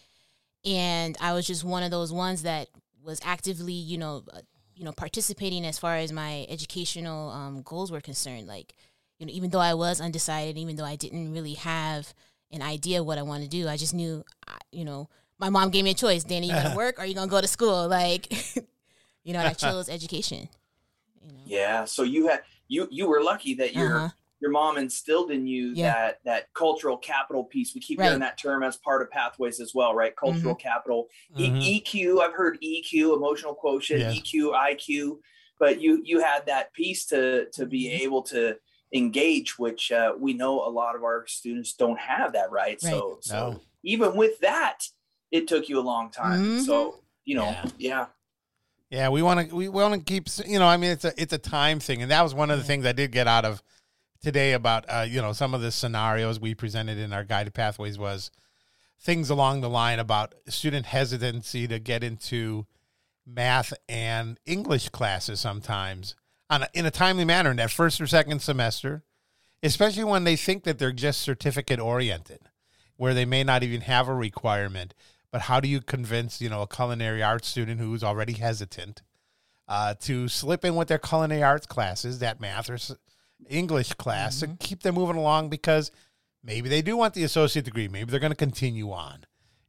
and 0.65 1.17
I 1.21 1.33
was 1.33 1.47
just 1.47 1.65
one 1.65 1.83
of 1.83 1.91
those 1.91 2.13
ones 2.13 2.43
that 2.43 2.69
was 3.03 3.21
actively, 3.25 3.73
you 3.73 3.99
know, 3.99 4.25
uh, 4.33 4.41
you 4.75 4.85
know, 4.85 4.93
participating 4.93 5.65
as 5.65 5.79
far 5.79 5.97
as 5.97 6.13
my 6.13 6.45
educational 6.51 7.31
um, 7.31 7.63
goals 7.63 7.91
were 7.91 8.01
concerned. 8.01 8.47
Like, 8.47 8.75
you 9.19 9.27
know, 9.27 9.33
even 9.33 9.51
though 9.51 9.61
I 9.61 9.75
was 9.75 10.01
undecided, 10.01 10.59
even 10.59 10.77
though 10.77 10.85
I 10.85 10.97
didn't 10.97 11.33
really 11.33 11.55
have 11.55 12.13
an 12.51 12.61
idea 12.61 13.03
what 13.03 13.17
I 13.17 13.23
want 13.23 13.43
to 13.43 13.49
do, 13.49 13.69
I 13.69 13.77
just 13.77 13.95
knew, 13.95 14.23
you 14.73 14.85
know, 14.85 15.09
my 15.39 15.49
mom 15.51 15.71
gave 15.71 15.85
me 15.85 15.91
a 15.91 15.95
choice. 15.95 16.25
Danny, 16.25 16.47
you 16.49 16.53
gonna 16.55 16.77
work 16.85 16.99
or 16.99 17.05
you 17.05 17.15
gonna 17.15 17.31
go 17.31 17.41
to 17.41 17.47
school? 17.49 17.89
Like, 17.89 18.31
you 19.25 19.33
know, 19.33 19.41
and 19.41 19.49
I 19.49 19.53
chose 19.67 19.89
education. 19.89 20.49
You 21.23 21.29
know, 21.33 21.39
Yeah. 21.45 21.85
So 21.85 22.03
you 22.03 22.29
had 22.29 22.43
you 22.69 22.89
you 22.91 23.09
were 23.09 23.23
lucky 23.23 23.55
that 23.55 23.75
your 23.75 23.97
Uh-huh. 23.97 24.09
your 24.41 24.51
mom 24.51 24.77
instilled 24.79 25.31
in 25.31 25.47
you 25.47 25.73
Yeah. 25.75 25.93
that 25.93 26.19
that 26.25 26.55
cultural 26.55 26.97
capital 26.97 27.45
piece. 27.45 27.75
We 27.75 27.81
keep 27.81 27.99
Right. 27.99 28.05
Mm-hmm. 28.05 28.09
hearing 28.11 28.21
that 28.21 28.39
term 28.39 28.63
as 28.63 28.77
part 28.77 29.03
of 29.03 29.11
pathways 29.11 29.61
as 29.61 29.75
well, 29.75 29.95
right? 29.95 30.15
Cultural 30.17 30.55
capital. 30.55 31.09
E- 31.39 31.51
Mhm. 31.51 31.83
EQ. 31.85 32.21
I've 32.23 32.35
heard 32.35 32.59
EQ, 32.63 33.15
emotional 33.15 33.55
quotient, 33.55 34.01
Yes. 34.01 34.15
EQ, 34.15 34.53
IQ, 34.55 35.21
but 35.59 35.81
you 35.81 36.03
you 36.05 36.21
had 36.21 36.47
that 36.47 36.73
piece 36.73 37.07
to 37.07 37.47
to 37.53 37.67
be 37.67 37.85
Mhm. 37.89 38.01
able 38.01 38.23
to 38.25 38.57
engage, 38.93 39.59
which 39.59 39.91
uh, 39.93 40.13
we 40.19 40.33
know 40.33 40.61
a 40.67 40.71
lot 40.71 40.95
of 40.95 41.03
our 41.03 41.27
students 41.27 41.73
don't 41.75 41.99
have 41.99 42.33
that, 42.35 42.51
right? 42.51 42.81
So 42.81 43.19
so 43.21 43.35
No. 43.53 43.61
even 43.83 44.17
with 44.17 44.39
that, 44.41 44.89
it 45.37 45.47
took 45.49 45.69
you 45.69 45.79
a 45.79 45.83
long 45.83 46.11
time. 46.11 46.41
Mhm. 46.61 46.65
So 46.67 47.01
you 47.25 47.37
know, 47.37 47.47
Yeah. 47.51 47.65
yeah. 47.79 48.07
Yeah, 48.89 49.09
we 49.09 49.21
want 49.21 49.49
to 49.51 49.55
we 49.55 49.69
want 49.69 49.95
to 49.95 50.01
keep 50.01 50.29
you 50.47 50.59
know 50.59 50.67
I 50.67 50.77
mean 50.77 50.91
it's 50.93 51.05
a 51.05 51.13
it's 51.21 51.33
a 51.33 51.39
time 51.39 51.81
thing 51.81 52.03
and 52.03 52.11
that 52.11 52.23
was 52.23 52.35
one 52.35 52.51
of 52.51 52.59
the 52.59 52.63
Yeah. 52.63 52.69
things 52.69 52.87
I 52.87 52.93
did 52.93 53.11
get 53.13 53.27
out 53.27 53.45
of 53.45 53.63
today 54.23 54.53
about 54.53 54.85
uh, 54.89 55.05
you 55.09 55.21
know 55.21 55.33
some 55.33 55.55
of 55.55 55.61
the 55.61 55.73
scenarios 55.73 56.39
we 56.41 56.55
presented 56.55 56.97
in 56.99 57.13
our 57.13 57.25
guided 57.25 57.53
pathways 57.55 57.99
was 57.99 58.31
things 59.01 59.29
along 59.29 59.61
the 59.61 59.69
line 59.69 59.99
about 59.99 60.35
student 60.49 60.87
hesitancy 60.87 61.67
to 61.69 61.79
get 61.79 62.03
into 62.05 62.67
math 63.27 63.75
and 63.89 64.39
English 64.47 64.89
classes 64.91 65.41
sometimes 65.41 66.15
on 66.49 66.63
a, 66.63 66.69
in 66.73 66.87
a 66.87 66.91
timely 66.93 67.25
manner 67.25 67.51
in 67.51 67.57
that 67.57 67.73
first 67.73 68.01
or 68.01 68.07
second 68.07 68.41
semester, 68.41 69.03
especially 69.65 70.05
when 70.05 70.23
they 70.25 70.37
think 70.37 70.63
that 70.63 70.79
they're 70.79 70.93
just 70.93 71.21
certificate 71.21 71.81
oriented, 71.81 72.39
where 72.97 73.15
they 73.15 73.25
may 73.25 73.43
not 73.43 73.65
even 73.65 73.81
have 73.81 74.07
a 74.09 74.15
requirement. 74.15 74.95
But 75.31 75.43
how 75.43 75.61
do 75.61 75.69
you 75.69 75.81
convince 75.81 76.41
you 76.41 76.49
know 76.49 76.63
a 76.63 76.67
culinary 76.67 77.23
arts 77.23 77.49
student 77.49 77.81
who's 77.81 78.05
already 78.05 78.35
hesitant 78.35 79.03
uh, 79.69 79.95
to 80.01 80.29
slip 80.29 80.65
in 80.65 80.77
with 80.77 80.89
their 80.89 80.99
culinary 80.99 81.43
arts 81.43 81.67
classes, 81.67 82.21
that 82.21 82.41
math 82.41 82.71
or 82.71 82.79
English 83.49 83.95
class, 83.95 84.41
to 84.41 84.49
keep 84.59 84.83
them 84.83 84.95
moving 84.95 85.17
along 85.17 85.49
because 85.49 85.91
maybe 86.43 86.69
they 86.69 86.83
do 86.83 86.97
want 86.97 87.15
the 87.15 87.25
associate 87.25 87.65
degree, 87.65 87.89
maybe 87.89 88.11
they're 88.11 88.21
going 88.21 88.31
to 88.31 88.37
continue 88.37 88.93
on, 88.93 89.25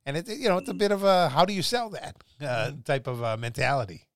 and 0.06 0.18
it 0.18 0.28
you 0.30 0.48
know 0.48 0.58
it's 0.58 0.70
a 0.70 0.74
bit 0.74 0.92
of 0.92 1.04
a 1.04 1.30
how 1.30 1.46
do 1.46 1.54
you 1.54 1.62
sell 1.62 1.90
that 1.90 2.16
uh, 2.42 2.72
type 2.86 3.08
of 3.08 3.24
uh, 3.24 3.36
mentality. 3.38 4.08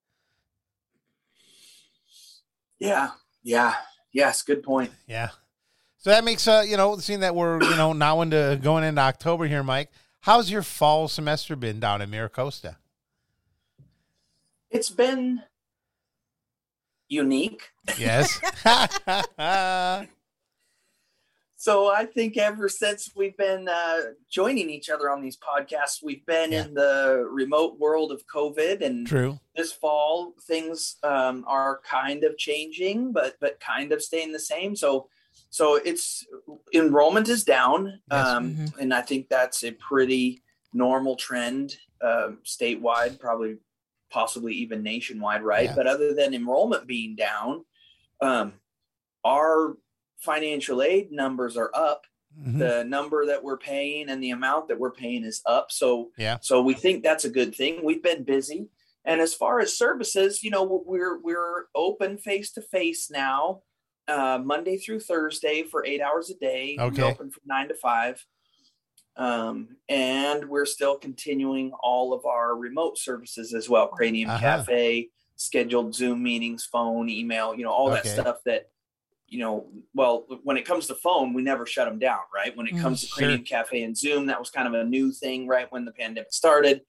Yeah. 2.81 3.11
Yeah. 3.43 3.75
Yes. 4.11 4.41
Good 4.41 4.63
point. 4.63 4.91
Yeah. 5.07 5.29
So 5.97 6.09
that 6.09 6.23
makes 6.23 6.47
uh 6.47 6.63
you 6.67 6.77
know 6.77 6.97
seeing 6.97 7.19
that 7.19 7.35
we're 7.35 7.61
you 7.61 7.75
know 7.77 7.93
now 7.93 8.21
into 8.21 8.59
going 8.61 8.83
into 8.83 8.99
October 9.01 9.45
here, 9.45 9.61
Mike. 9.61 9.91
How's 10.21 10.51
your 10.51 10.61
fall 10.63 11.07
semester 11.07 11.55
been 11.55 11.79
down 11.79 12.01
in 12.01 12.09
Miracosta? 12.11 12.75
It's 14.69 14.89
been 14.89 15.41
unique. 17.09 17.69
Yes. 17.97 18.39
So 21.57 21.91
I 21.93 22.07
think 22.07 22.37
ever 22.37 22.67
since 22.67 23.11
we've 23.15 23.37
been 23.37 23.67
uh, 23.69 23.97
joining 24.31 24.71
each 24.71 24.89
other 24.89 25.11
on 25.11 25.21
these 25.21 25.37
podcasts, 25.37 26.01
we've 26.01 26.25
been 26.25 26.51
Yeah. 26.53 26.65
in 26.65 26.73
the 26.73 27.27
remote 27.29 27.77
world 27.77 28.11
of 28.11 28.25
COVID, 28.25 28.81
and 28.83 29.05
True. 29.05 29.39
this 29.55 29.71
fall 29.71 30.33
things 30.41 30.95
um, 31.03 31.45
are 31.47 31.79
kind 31.87 32.23
of 32.23 32.35
changing, 32.35 33.11
but 33.11 33.35
but 33.39 33.59
kind 33.59 33.91
of 33.91 34.01
staying 34.01 34.31
the 34.31 34.39
same. 34.39 34.75
So 34.75 35.07
so 35.51 35.75
it's 35.75 36.25
enrollment 36.73 37.29
is 37.29 37.43
down, 37.43 38.01
Yes. 38.11 38.25
um, 38.27 38.55
Mhm. 38.55 38.77
and 38.79 38.93
I 38.93 39.01
think 39.01 39.29
that's 39.29 39.63
a 39.63 39.71
pretty 39.73 40.41
normal 40.73 41.15
trend 41.15 41.77
um, 42.01 42.39
statewide, 42.43 43.19
probably 43.19 43.57
possibly 44.09 44.53
even 44.55 44.81
nationwide, 44.81 45.43
right? 45.43 45.65
Yeah. 45.65 45.75
But 45.75 45.85
other 45.87 46.13
than 46.15 46.33
enrollment 46.33 46.87
being 46.87 47.15
down, 47.15 47.63
um, 48.21 48.53
our 49.23 49.77
financial 50.19 50.81
aid 50.81 51.11
numbers 51.11 51.55
are 51.57 51.69
up. 51.75 52.05
Mhm. 52.39 52.59
The 52.59 52.83
number 52.85 53.25
that 53.27 53.43
we're 53.43 53.57
paying 53.57 54.09
and 54.09 54.23
the 54.23 54.31
amount 54.31 54.67
that 54.69 54.79
we're 54.79 54.91
paying 54.91 55.23
is 55.23 55.41
up. 55.45 55.71
So 55.71 56.11
Yeah. 56.17 56.37
so 56.41 56.61
we 56.61 56.73
think 56.73 57.03
that's 57.03 57.25
a 57.25 57.29
good 57.29 57.53
thing. 57.53 57.83
We've 57.83 58.01
been 58.03 58.23
busy. 58.23 58.69
And 59.05 59.19
as 59.21 59.33
far 59.33 59.59
as 59.59 59.77
services, 59.77 60.43
you 60.43 60.49
know, 60.49 60.63
we're 60.63 61.17
we're 61.19 61.67
open 61.75 62.17
face 62.17 62.51
to 62.53 62.61
face 62.61 63.09
now, 63.11 63.63
uh, 64.11 64.37
Monday 64.43 64.77
through 64.77 64.99
Thursday 64.99 65.63
for 65.63 65.85
eight 65.85 66.01
hours 66.01 66.29
a 66.29 66.35
day. 66.35 66.77
Okay. 66.79 67.01
We're 67.01 67.09
open 67.09 67.31
from 67.31 67.43
nine 67.45 67.67
to 67.69 67.75
five. 67.75 68.23
Um, 69.17 69.75
and 69.89 70.39
we're 70.47 70.65
still 70.65 70.97
continuing 70.97 71.71
all 71.81 72.13
of 72.13 72.25
our 72.25 72.55
remote 72.55 72.97
services 72.97 73.53
as 73.53 73.69
well. 73.69 73.87
Cranium 73.87 74.29
Uh-huh. 74.29 74.39
Cafe, 74.39 75.09
scheduled 75.35 75.93
Zoom 75.93 76.23
meetings, 76.23 76.65
phone, 76.65 77.09
email, 77.09 77.53
you 77.55 77.63
know, 77.63 77.71
all 77.71 77.89
that 77.89 78.05
stuff 78.07 78.37
that, 78.45 78.69
you 79.27 79.39
know, 79.39 79.67
well, 79.93 80.25
when 80.43 80.57
it 80.57 80.65
comes 80.65 80.87
to 80.87 80.95
phone, 80.95 81.33
we 81.33 81.41
never 81.41 81.65
shut 81.65 81.87
them 81.89 81.99
down, 81.99 82.21
right? 82.33 82.55
When 82.55 82.67
it 82.67 82.75
Mm, 82.75 82.81
comes 82.81 83.01
to 83.01 83.07
sure. 83.07 83.15
Cranium 83.17 83.43
Cafe 83.43 83.83
and 83.83 83.97
Zoom, 83.97 84.27
that 84.27 84.39
was 84.39 84.49
kind 84.49 84.67
of 84.67 84.73
a 84.73 84.83
new 84.83 85.11
thing, 85.11 85.47
right? 85.47 85.71
When 85.71 85.85
the 85.85 85.91
pandemic 85.91 86.33
started 86.33 86.81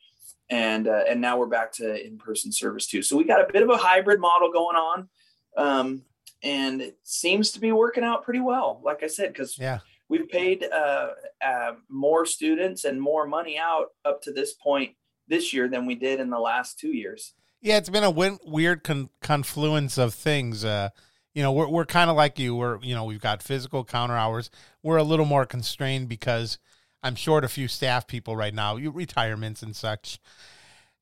and 0.51 0.87
uh, 0.89 1.05
and 1.09 1.21
now 1.21 1.39
we're 1.39 1.47
back 1.47 1.73
to 1.81 2.07
in-person 2.07 2.53
service 2.53 2.87
too. 2.87 3.03
So 3.03 3.17
we 3.17 3.25
got 3.25 3.41
a 3.41 3.53
bit 3.53 3.63
of 3.63 3.71
a 3.71 3.77
hybrid 3.77 4.21
model 4.21 4.53
going 4.53 4.77
on, 4.77 5.09
um, 5.57 6.03
and 6.43 6.81
it 6.83 6.99
seems 7.03 7.51
to 7.53 7.61
be 7.61 7.73
working 7.73 8.05
out 8.05 8.25
pretty 8.25 8.41
well. 8.41 8.81
Like 8.85 9.03
I 9.03 9.07
said, 9.07 9.33
because 9.33 9.57
Yeah. 9.59 9.79
we've 10.09 10.29
paid 10.29 10.65
uh, 10.65 11.09
uh, 11.45 11.73
more 11.89 12.27
students 12.27 12.85
and 12.85 13.01
more 13.01 13.27
money 13.27 13.59
out 13.59 13.87
up 14.05 14.23
to 14.23 14.33
this 14.33 14.53
point 14.55 14.97
this 15.29 15.53
year 15.53 15.69
than 15.69 15.87
we 15.87 15.95
did 15.95 16.21
in 16.21 16.31
the 16.31 16.39
last 16.41 16.79
two 16.79 16.95
years. 16.97 17.35
Yeah, 17.61 17.77
it's 17.77 17.89
been 17.89 18.03
a 18.05 18.11
win- 18.11 18.41
weird 18.45 18.83
con- 18.83 19.11
confluence 19.21 19.97
of 19.99 20.15
things. 20.15 20.65
Uh, 20.65 20.89
you 21.33 21.43
know, 21.43 21.53
we're 21.53 21.69
we're 21.69 21.87
kind 21.87 22.11
of 22.11 22.17
like 22.17 22.39
you. 22.39 22.55
We're 22.57 22.79
you 22.83 22.95
know 22.95 23.05
we've 23.05 23.21
got 23.21 23.43
physical 23.43 23.85
counter 23.85 24.17
hours. 24.17 24.51
We're 24.83 24.97
a 24.99 25.05
little 25.05 25.25
more 25.25 25.47
constrained 25.47 26.09
because 26.09 26.59
I'm 27.05 27.15
short 27.15 27.45
a 27.45 27.49
few 27.49 27.69
staff 27.69 28.07
people 28.07 28.37
right 28.37 28.53
now, 28.53 28.77
you 28.77 28.91
retirements 28.91 29.63
and 29.63 29.75
such. 29.75 30.19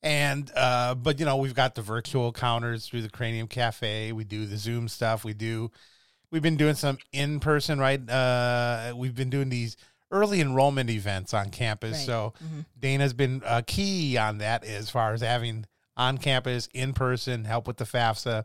And 0.02 0.50
uh, 0.56 0.94
but 0.94 1.18
you 1.20 1.26
know 1.26 1.36
we've 1.36 1.54
got 1.54 1.74
the 1.74 1.82
virtual 1.82 2.32
counters 2.32 2.86
through 2.86 3.02
the 3.02 3.10
Cranium 3.10 3.46
Cafe. 3.48 4.12
We 4.12 4.24
do 4.24 4.46
the 4.46 4.56
Zoom 4.56 4.88
stuff. 4.88 5.24
We 5.24 5.34
do. 5.34 5.70
We've 6.30 6.42
been 6.42 6.56
doing 6.56 6.74
some 6.74 6.98
in 7.12 7.40
person, 7.40 7.78
right? 7.78 8.08
Uh, 8.08 8.94
we've 8.96 9.14
been 9.14 9.30
doing 9.30 9.48
these 9.50 9.76
early 10.12 10.40
enrollment 10.40 10.88
events 10.90 11.34
on 11.34 11.50
campus. 11.50 11.98
Right. 11.98 12.06
So 12.06 12.34
Mhm. 12.42 12.64
Dana's 12.78 13.12
been 13.12 13.42
uh, 13.44 13.62
key 13.66 14.16
on 14.16 14.38
that 14.38 14.64
as 14.64 14.88
far 14.90 15.12
as 15.12 15.20
having 15.20 15.66
on 15.96 16.18
campus, 16.18 16.68
in 16.72 16.94
person, 16.94 17.44
help 17.44 17.66
with 17.66 17.76
the 17.76 17.84
FAFSA, 17.84 18.44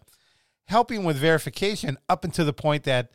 helping 0.66 1.04
with 1.06 1.16
verification 1.18 1.98
up 2.10 2.24
until 2.26 2.46
the 2.46 2.54
point 2.54 2.84
that 2.84 3.12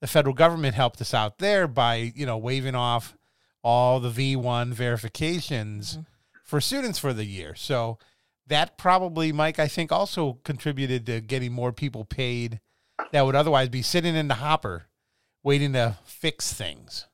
the 0.00 0.06
federal 0.06 0.34
government 0.34 0.74
helped 0.76 1.00
us 1.00 1.12
out 1.12 1.38
there 1.38 1.66
by, 1.66 2.12
you 2.14 2.24
know, 2.24 2.38
waiving 2.38 2.74
off 2.74 3.16
all 3.64 4.00
the 4.00 4.10
V1 4.10 4.72
verifications 4.72 5.98
for 6.50 6.60
students 6.60 6.98
for 6.98 7.12
the 7.12 7.24
year. 7.24 7.54
So 7.54 7.96
that 8.48 8.76
probably, 8.76 9.30
Mike, 9.32 9.60
I 9.60 9.68
think 9.68 9.92
also 9.92 10.40
contributed 10.42 11.06
to 11.06 11.20
getting 11.20 11.52
more 11.52 11.72
people 11.72 12.04
paid 12.04 12.58
that 13.12 13.24
would 13.24 13.36
otherwise 13.36 13.68
be 13.68 13.82
sitting 13.82 14.16
in 14.16 14.26
the 14.26 14.34
hopper 14.34 14.86
waiting 15.44 15.72
to 15.74 15.96
fix 16.04 16.52
things. 16.52 17.06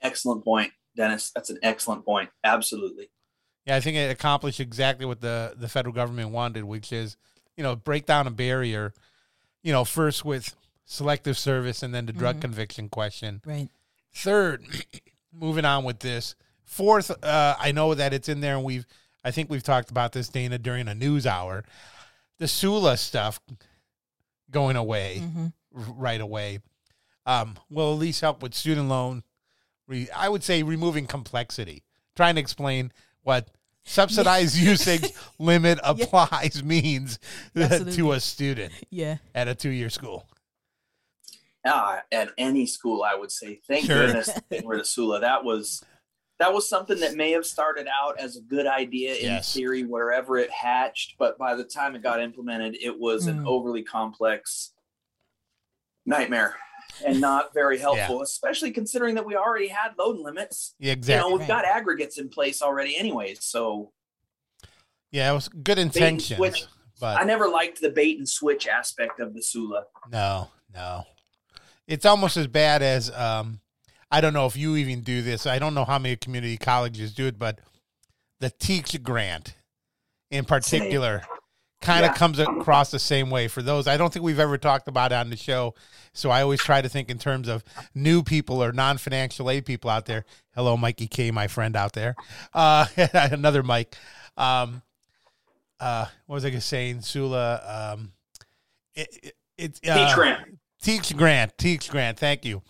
Excellent 0.00 0.42
point, 0.42 0.72
Dennis. 0.96 1.30
That's 1.34 1.50
an 1.50 1.58
excellent 1.62 2.06
point. 2.06 2.30
Absolutely. 2.42 3.10
Yeah, 3.66 3.76
I 3.76 3.80
think 3.80 3.98
it 3.98 4.10
accomplished 4.10 4.58
exactly 4.58 5.04
what 5.04 5.20
the, 5.20 5.52
the 5.54 5.68
federal 5.68 5.94
government 5.94 6.30
wanted, 6.30 6.64
which 6.64 6.90
is, 6.92 7.18
you 7.58 7.62
know, 7.62 7.76
break 7.76 8.06
down 8.06 8.26
a 8.26 8.30
barrier, 8.30 8.94
you 9.62 9.70
know, 9.72 9.84
first 9.84 10.24
with 10.24 10.56
selective 10.86 11.36
service 11.36 11.82
and 11.82 11.94
then 11.94 12.06
the 12.06 12.12
drug 12.14 12.36
Mhm. 12.36 12.40
conviction 12.40 12.88
question. 12.88 13.42
Right. 13.44 13.68
Third, 14.14 14.64
moving 15.32 15.66
on 15.66 15.84
with 15.84 15.98
this. 15.98 16.34
Fourth, 16.68 17.10
uh, 17.24 17.56
I 17.58 17.72
know 17.72 17.94
that 17.94 18.12
it's 18.12 18.28
in 18.28 18.40
there 18.40 18.54
and 18.54 18.62
we've, 18.62 18.86
I 19.24 19.30
think 19.30 19.48
we've 19.50 19.62
talked 19.62 19.90
about 19.90 20.12
this, 20.12 20.28
Dana, 20.28 20.58
during 20.58 20.86
a 20.86 20.94
news 20.94 21.26
hour. 21.26 21.64
The 22.38 22.46
SULA 22.46 22.96
stuff 22.98 23.40
going 24.50 24.76
away 24.76 25.18
hmm 25.18 25.46
r- 25.74 25.94
right 25.96 26.20
away 26.20 26.60
um, 27.26 27.56
will 27.68 27.92
at 27.92 27.98
least 27.98 28.20
help 28.20 28.42
with 28.42 28.54
student 28.54 28.88
loan. 28.88 29.22
Re- 29.86 30.08
I 30.14 30.28
would 30.28 30.44
say 30.44 30.62
removing 30.62 31.06
complexity, 31.06 31.82
trying 32.14 32.34
to 32.36 32.40
explain 32.40 32.92
what 33.22 33.48
subsidized 33.84 34.54
usage 34.72 35.10
limit 35.38 35.78
applies 35.82 36.62
means 36.62 37.18
to 37.54 38.12
a 38.12 38.20
student 38.20 38.72
Yeah. 38.90 39.16
at 39.34 39.48
a 39.48 39.54
two 39.54 39.70
year 39.70 39.88
school. 39.90 40.26
Ah, 41.66 42.02
at 42.12 42.30
any 42.38 42.66
school, 42.66 43.02
I 43.02 43.14
would 43.14 43.32
say. 43.32 43.60
Thank 43.66 43.86
Sure. 43.86 44.06
goodness 44.06 44.30
they 44.48 44.60
were 44.60 44.78
to 44.78 44.84
Sula. 44.84 45.20
That 45.20 45.44
was 45.44 45.82
that 46.38 46.52
was 46.52 46.68
something 46.68 47.00
that 47.00 47.14
may 47.14 47.32
have 47.32 47.44
started 47.44 47.86
out 48.02 48.18
as 48.20 48.36
a 48.36 48.40
good 48.40 48.66
idea 48.66 49.14
in 49.16 49.24
Yes. 49.26 49.52
theory 49.52 49.84
wherever 49.84 50.36
it 50.38 50.50
hatched, 50.50 51.16
but 51.18 51.36
by 51.38 51.54
the 51.56 51.64
time 51.64 51.96
it 51.96 52.02
got 52.02 52.20
implemented, 52.20 52.76
it 52.80 52.98
was 52.98 53.26
an 53.26 53.40
Mm. 53.40 53.46
overly 53.48 53.82
complex 53.82 54.72
nightmare 56.06 56.56
and 57.04 57.20
not 57.20 57.52
very 57.52 57.78
helpful, 57.78 58.22
especially 58.22 58.70
considering 58.70 59.14
that 59.16 59.26
we 59.26 59.36
already 59.36 59.68
had 59.68 59.96
load 59.98 60.16
limits. 60.18 60.74
Yeah, 60.78 60.88
You 60.88 60.92
exactly. 60.92 61.30
know, 61.30 61.36
we've 61.36 61.46
got 61.48 61.64
aggregates 61.64 62.18
in 62.18 62.28
place 62.28 62.62
already, 62.62 62.96
anyways. 62.96 63.44
So 63.44 63.92
yeah, 65.10 65.30
it 65.30 65.34
was 65.34 65.48
good 65.48 65.78
intention. 65.78 66.36
switch. 66.36 66.64
but 67.00 67.20
I 67.20 67.24
never 67.24 67.48
liked 67.48 67.80
the 67.80 67.90
bait 67.90 68.18
and 68.18 68.28
switch 68.28 68.66
aspect 68.66 69.20
of 69.20 69.32
the 69.34 69.42
Sula. 69.42 69.84
No, 70.10 70.50
no. 70.74 71.04
It's 71.86 72.04
almost 72.04 72.36
as 72.36 72.46
bad 72.48 72.82
as 72.82 73.10
um 73.12 73.60
I 74.10 74.20
don't 74.20 74.32
know 74.32 74.46
if 74.46 74.56
you 74.56 74.76
even 74.76 75.02
do 75.02 75.22
this. 75.22 75.46
I 75.46 75.58
don't 75.58 75.74
know 75.74 75.84
how 75.84 75.98
many 75.98 76.16
community 76.16 76.56
colleges 76.56 77.12
do 77.14 77.26
it, 77.26 77.38
but 77.38 77.60
the 78.40 78.50
teach 78.50 79.02
grant 79.02 79.54
in 80.30 80.44
particular 80.44 81.22
kind 81.80 82.04
of 82.04 82.10
Yeah. 82.12 82.16
comes 82.16 82.38
across 82.38 82.90
the 82.90 82.98
same 82.98 83.30
way 83.30 83.48
for 83.48 83.62
those. 83.62 83.86
I 83.86 83.96
don't 83.96 84.12
think 84.12 84.24
we've 84.24 84.40
ever 84.40 84.58
talked 84.58 84.88
about 84.88 85.12
it 85.12 85.16
on 85.16 85.30
the 85.30 85.36
show. 85.36 85.74
So 86.12 86.30
I 86.30 86.42
always 86.42 86.60
try 86.60 86.80
to 86.80 86.88
think 86.88 87.10
in 87.10 87.18
terms 87.18 87.48
of 87.48 87.62
new 87.94 88.22
people 88.22 88.62
or 88.62 88.72
non-financial 88.72 89.50
aid 89.50 89.64
people 89.66 89.90
out 89.90 90.06
there. 90.06 90.24
Hello, 90.54 90.76
Mikey 90.76 91.06
K, 91.06 91.30
my 91.30 91.46
friend 91.46 91.76
out 91.76 91.92
there. 91.92 92.16
Uh, 92.54 92.86
another 93.14 93.62
Mike. 93.62 93.94
Um, 94.36 94.82
uh, 95.78 96.06
what 96.26 96.34
was 96.34 96.44
I 96.44 96.50
gonna 96.50 96.60
saying? 96.60 97.02
Sula. 97.02 97.94
Um, 97.96 98.12
it, 98.94 99.08
it, 99.22 99.36
it's 99.56 99.80
uh, 99.88 100.06
Teach 100.06 100.14
grant. 100.14 100.58
Teach 100.80 101.16
grant, 101.16 101.58
teach 101.58 101.90
grant. 101.90 102.18
Thank 102.18 102.44
you. 102.44 102.62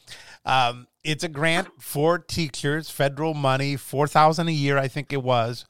Um, 0.49 0.89
it's 1.05 1.23
a 1.23 1.29
grant 1.29 1.69
for 1.79 2.19
teachers, 2.19 2.91
federal 2.91 3.35
money, 3.35 3.77
four 3.77 4.07
thousand 4.07 4.49
a 4.49 4.53
year, 4.53 4.79
I 4.79 4.89
think 4.89 5.13
it 5.13 5.23
was. 5.23 5.67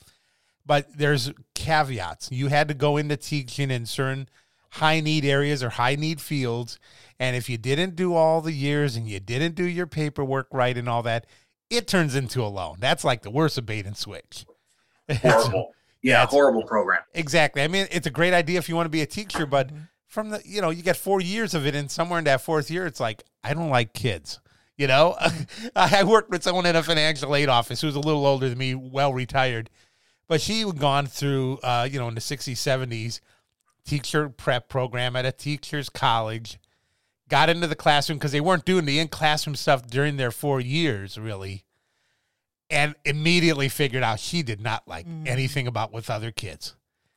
But 0.64 0.86
there's 0.96 1.32
caveats. 1.54 2.30
You 2.30 2.48
had 2.48 2.68
to 2.68 2.74
go 2.74 2.96
into 2.96 3.16
teaching 3.16 3.70
in 3.70 3.86
certain 3.86 4.28
high 4.72 5.00
need 5.00 5.24
areas 5.24 5.62
or 5.62 5.70
high 5.70 5.96
need 5.96 6.20
fields, 6.20 6.78
and 7.18 7.34
if 7.34 7.48
you 7.48 7.58
didn't 7.58 7.96
do 7.96 8.14
all 8.14 8.40
the 8.40 8.52
years 8.52 8.94
and 8.96 9.08
you 9.08 9.18
didn't 9.18 9.54
do 9.54 9.64
your 9.64 9.86
paperwork 9.86 10.46
right 10.52 10.76
and 10.76 10.88
all 10.88 11.02
that, 11.02 11.26
it 11.70 11.86
turns 11.86 12.14
into 12.14 12.42
a 12.42 12.48
loan. 12.48 12.76
That's 12.78 13.04
like 13.04 13.22
the 13.22 13.30
worst 13.30 13.58
of 13.58 13.66
bait 13.66 13.86
and 13.86 13.96
switch. 13.96 14.46
Horrible. 15.22 15.72
Yeah, 16.02 16.22
Yeah, 16.22 16.26
horrible 16.26 16.62
program. 16.64 17.00
Exactly. 17.14 17.62
I 17.62 17.68
mean, 17.68 17.88
it's 17.90 18.06
a 18.06 18.10
great 18.10 18.34
idea 18.34 18.58
if 18.58 18.68
you 18.68 18.76
want 18.76 18.86
to 18.86 18.90
be 18.90 19.02
a 19.02 19.06
teacher, 19.06 19.46
but 19.46 19.70
from 20.06 20.30
the, 20.30 20.40
you 20.44 20.60
know, 20.60 20.70
you 20.70 20.82
get 20.82 20.96
four 20.96 21.20
years 21.20 21.54
of 21.54 21.66
it, 21.66 21.74
and 21.74 21.90
somewhere 21.90 22.18
in 22.18 22.24
that 22.26 22.40
fourth 22.40 22.70
year, 22.70 22.86
it's 22.86 23.00
like, 23.00 23.24
I 23.42 23.52
don't 23.52 23.70
like 23.70 23.94
kids. 23.94 24.40
You 24.78 24.86
know, 24.86 25.16
I 25.76 26.04
worked 26.04 26.30
with 26.30 26.42
someone 26.44 26.64
in 26.64 26.76
a 26.76 26.82
financial 26.82 27.34
aid 27.34 27.48
office 27.48 27.80
who 27.80 27.88
was 27.88 27.96
a 27.96 28.00
little 28.00 28.24
older 28.24 28.48
than 28.48 28.56
me, 28.56 28.74
well 28.76 29.12
retired, 29.12 29.68
but 30.28 30.40
she 30.40 30.60
had 30.60 30.78
gone 30.78 31.06
through, 31.06 31.58
uh, 31.64 31.86
you 31.90 31.98
know, 31.98 32.06
in 32.08 32.14
the 32.14 32.20
60s, 32.20 32.52
70s, 32.52 33.20
teacher 33.84 34.28
prep 34.28 34.68
program 34.68 35.16
at 35.16 35.26
a 35.26 35.32
teacher's 35.32 35.88
college, 35.88 36.58
got 37.28 37.48
into 37.50 37.66
the 37.66 37.74
classroom 37.74 38.18
because 38.18 38.30
they 38.32 38.40
weren't 38.40 38.64
doing 38.64 38.84
the 38.84 38.98
in 39.00 39.08
classroom 39.08 39.56
stuff 39.56 39.84
during 39.86 40.16
their 40.16 40.30
four 40.30 40.60
years, 40.60 41.18
really, 41.18 41.64
and 42.70 42.94
immediately 43.04 43.68
figured 43.68 44.04
out 44.04 44.20
she 44.20 44.42
did 44.44 44.60
not 44.60 44.86
like 44.86 45.06
Mm. 45.06 45.26
anything 45.26 45.66
about 45.66 45.92
with 45.92 46.08
other 46.08 46.30
kids 46.30 46.76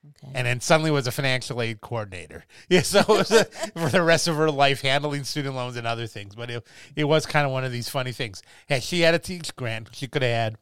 Okay. 0.09 0.31
and 0.33 0.47
then 0.47 0.59
suddenly 0.59 0.89
was 0.89 1.05
a 1.05 1.11
financial 1.11 1.61
aid 1.61 1.79
coordinator. 1.81 2.45
Yeah, 2.69 2.81
so 2.81 2.99
it 3.01 3.07
was 3.07 3.31
a, 3.31 3.45
for 3.45 3.89
the 3.89 4.01
rest 4.01 4.27
of 4.27 4.35
her 4.35 4.49
life 4.49 4.81
handling 4.81 5.23
student 5.25 5.55
loans 5.55 5.75
and 5.75 5.85
other 5.85 6.07
things. 6.07 6.35
But 6.35 6.49
it, 6.49 6.65
it 6.95 7.03
was 7.03 7.25
kind 7.25 7.45
of 7.45 7.51
one 7.51 7.63
of 7.63 7.71
these 7.71 7.89
funny 7.89 8.11
things. 8.11 8.41
Had 8.67 8.81
she 8.83 9.01
had 9.01 9.13
a 9.13 9.19
teach 9.19 9.55
grant, 9.55 9.89
she 9.93 10.07
could 10.07 10.23
have 10.23 10.31
had 10.31 10.57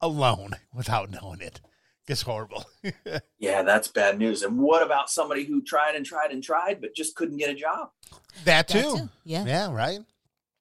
a 0.00 0.08
loan 0.08 0.52
without 0.74 1.10
knowing 1.10 1.40
it. 1.40 1.60
It's 2.08 2.22
horrible. 2.22 2.64
Yeah, 3.38 3.62
that's 3.62 3.88
bad 3.88 4.18
news. 4.18 4.42
And 4.42 4.56
what 4.58 4.84
about 4.84 5.10
somebody 5.10 5.44
who 5.44 5.62
tried 5.62 5.96
and 5.96 6.06
tried 6.06 6.30
and 6.30 6.42
tried 6.42 6.80
but 6.80 6.94
just 6.94 7.16
couldn't 7.16 7.38
get 7.38 7.50
a 7.50 7.54
job? 7.54 7.90
that 8.44 8.68
That 8.68 8.68
too. 8.68 8.96
too. 8.98 9.08
Yeah. 9.24 9.44
Yeah, 9.44 9.72
right. 9.72 9.98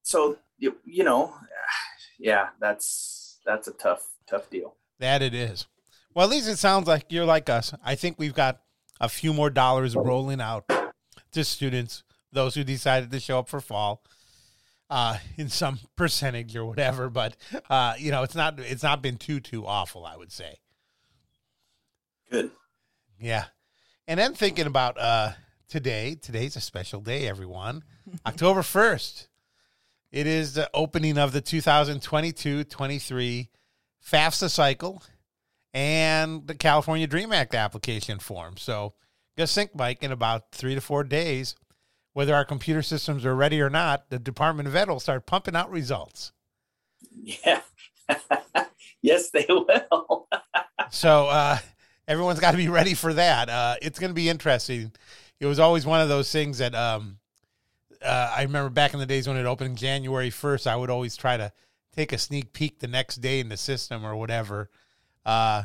So 0.01 0.37
you, 0.57 0.77
you 0.83 1.03
know, 1.03 1.33
yeah, 2.19 2.49
that's 2.59 3.39
that's 3.45 3.67
a 3.67 3.71
tough 3.73 4.07
tough 4.27 4.49
deal. 4.49 4.75
That 4.99 5.21
it 5.21 5.35
is. 5.35 5.67
Well, 6.13 6.25
at 6.25 6.31
least 6.31 6.49
it 6.49 6.57
sounds 6.57 6.87
like 6.87 7.05
you're 7.09 7.25
like 7.25 7.49
us. 7.49 7.73
I 7.83 7.95
think 7.95 8.19
we've 8.19 8.33
got 8.33 8.61
a 8.99 9.07
few 9.07 9.33
more 9.33 9.49
dollars 9.49 9.95
rolling 9.95 10.41
out 10.41 10.69
to 11.31 11.43
students, 11.43 12.03
those 12.31 12.55
who 12.55 12.63
decided 12.63 13.11
to 13.11 13.19
show 13.19 13.39
up 13.39 13.47
for 13.47 13.61
fall, 13.61 14.03
uh, 14.89 15.17
in 15.37 15.49
some 15.49 15.79
percentage 15.95 16.55
or 16.55 16.65
whatever. 16.65 17.09
But 17.09 17.37
uh, 17.69 17.93
you 17.97 18.11
know, 18.11 18.23
it's 18.23 18.35
not 18.35 18.59
it's 18.59 18.83
not 18.83 19.01
been 19.01 19.17
too 19.17 19.39
too 19.39 19.65
awful. 19.65 20.05
I 20.05 20.17
would 20.17 20.31
say. 20.31 20.57
Good. 22.29 22.51
Yeah, 23.19 23.45
and 24.07 24.19
then 24.19 24.33
thinking 24.33 24.67
about 24.67 24.99
uh, 24.99 25.31
today. 25.69 26.17
Today's 26.21 26.57
a 26.57 26.61
special 26.61 27.01
day, 27.01 27.27
everyone. 27.27 27.83
October 28.25 28.63
first. 28.63 29.27
It 30.11 30.27
is 30.27 30.55
the 30.55 30.69
opening 30.73 31.17
of 31.17 31.31
the 31.31 31.41
2022-23 31.41 33.47
FAFSA 34.05 34.49
cycle 34.49 35.01
and 35.73 36.47
the 36.47 36.55
California 36.55 37.07
Dream 37.07 37.31
Act 37.31 37.55
application 37.55 38.19
form. 38.19 38.57
So 38.57 38.93
just 39.37 39.55
think, 39.55 39.75
Mike, 39.75 40.03
in 40.03 40.11
about 40.11 40.51
three 40.51 40.75
to 40.75 40.81
four 40.81 41.03
days, 41.03 41.55
whether 42.13 42.35
our 42.35 42.45
computer 42.45 42.81
systems 42.81 43.25
are 43.25 43.35
ready 43.35 43.61
or 43.61 43.69
not, 43.69 44.09
the 44.09 44.19
Department 44.19 44.67
of 44.67 44.75
Ed 44.75 44.89
will 44.89 44.99
start 44.99 45.25
pumping 45.25 45.55
out 45.55 45.71
results. 45.71 46.33
Yeah. 47.11 47.61
yes, 49.01 49.29
they 49.29 49.45
will. 49.49 50.27
so 50.91 51.27
uh, 51.27 51.57
everyone's 52.07 52.39
got 52.39 52.51
to 52.51 52.57
be 52.57 52.69
ready 52.69 52.93
for 52.93 53.13
that. 53.13 53.49
Uh, 53.49 53.75
it's 53.81 53.99
going 53.99 54.09
to 54.09 54.15
be 54.15 54.29
interesting. 54.29 54.91
It 55.39 55.45
was 55.45 55.59
always 55.59 55.85
one 55.85 56.01
of 56.01 56.09
those 56.09 56.31
things 56.31 56.57
that 56.57 56.75
um, 56.75 57.17
uh, 58.03 58.33
I 58.35 58.43
remember 58.43 58.69
back 58.69 58.93
in 58.93 58.99
the 58.99 59.05
days 59.05 59.27
when 59.27 59.37
it 59.37 59.45
opened 59.45 59.77
January 59.77 60.29
1st, 60.29 60.67
I 60.67 60.75
would 60.75 60.89
always 60.89 61.15
try 61.15 61.37
to 61.37 61.51
take 61.95 62.13
a 62.13 62.17
sneak 62.17 62.53
peek 62.53 62.79
the 62.79 62.87
next 62.87 63.17
day 63.17 63.39
in 63.39 63.49
the 63.49 63.57
system 63.57 64.05
or 64.05 64.15
whatever. 64.15 64.69
Uh, 65.25 65.63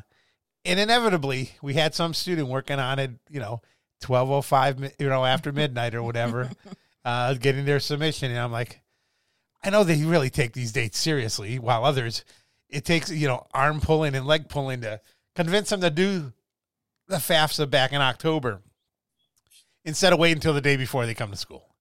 and 0.64 0.80
inevitably, 0.80 1.52
we 1.62 1.74
had 1.74 1.94
some 1.94 2.12
student 2.12 2.48
working 2.48 2.78
on 2.78 2.98
it, 2.98 3.12
you 3.30 3.40
know, 3.40 3.60
1205, 4.04 4.94
you 4.98 5.08
know, 5.08 5.24
after 5.24 5.52
midnight 5.52 5.94
or 5.94 6.02
whatever, 6.02 6.50
uh, 7.04 7.34
getting 7.34 7.64
their 7.64 7.80
submission. 7.80 8.30
And 8.30 8.40
I'm 8.40 8.52
like, 8.52 8.80
I 9.62 9.70
know 9.70 9.84
they 9.84 10.02
really 10.04 10.30
take 10.30 10.52
these 10.52 10.72
dates 10.72 10.98
seriously, 10.98 11.58
while 11.58 11.84
others, 11.84 12.24
it 12.68 12.84
takes, 12.84 13.10
you 13.10 13.28
know, 13.28 13.46
arm 13.54 13.80
pulling 13.80 14.14
and 14.14 14.26
leg 14.26 14.48
pulling 14.48 14.80
to 14.82 15.00
convince 15.34 15.70
them 15.70 15.80
to 15.80 15.90
do 15.90 16.32
the 17.08 17.16
FAFSA 17.16 17.70
back 17.70 17.92
in 17.92 18.00
October 18.00 18.60
instead 19.84 20.12
of 20.12 20.18
waiting 20.18 20.38
until 20.38 20.54
the 20.54 20.60
day 20.60 20.76
before 20.76 21.06
they 21.06 21.14
come 21.14 21.30
to 21.30 21.36
school. 21.36 21.75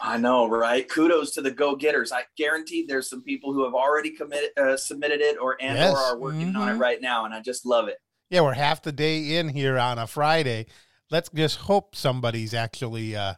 I 0.00 0.18
know, 0.18 0.46
right? 0.48 0.88
Kudos 0.88 1.32
to 1.32 1.42
the 1.42 1.50
go-getters. 1.50 2.12
I 2.12 2.22
guarantee 2.36 2.84
there's 2.86 3.08
some 3.10 3.22
people 3.22 3.52
who 3.52 3.64
have 3.64 3.74
already 3.74 4.10
committed, 4.10 4.50
uh, 4.58 4.76
submitted 4.76 5.20
it, 5.20 5.36
or 5.38 5.56
and 5.60 5.76
Yes. 5.78 5.92
or 5.94 5.98
are 5.98 6.18
working 6.18 6.54
on 6.56 6.68
it 6.68 6.72
Mhm. 6.74 6.80
right 6.80 7.00
now, 7.00 7.24
and 7.24 7.34
I 7.34 7.40
just 7.40 7.64
love 7.66 7.88
it. 7.88 7.98
Yeah, 8.30 8.40
we're 8.40 8.54
half 8.54 8.82
the 8.82 8.92
day 8.92 9.36
in 9.36 9.48
here 9.50 9.78
on 9.78 9.98
a 9.98 10.06
Friday. 10.06 10.66
Let's 11.10 11.28
just 11.30 11.58
hope 11.58 11.94
somebody's 11.94 12.52
actually 12.54 13.14
uh, 13.16 13.34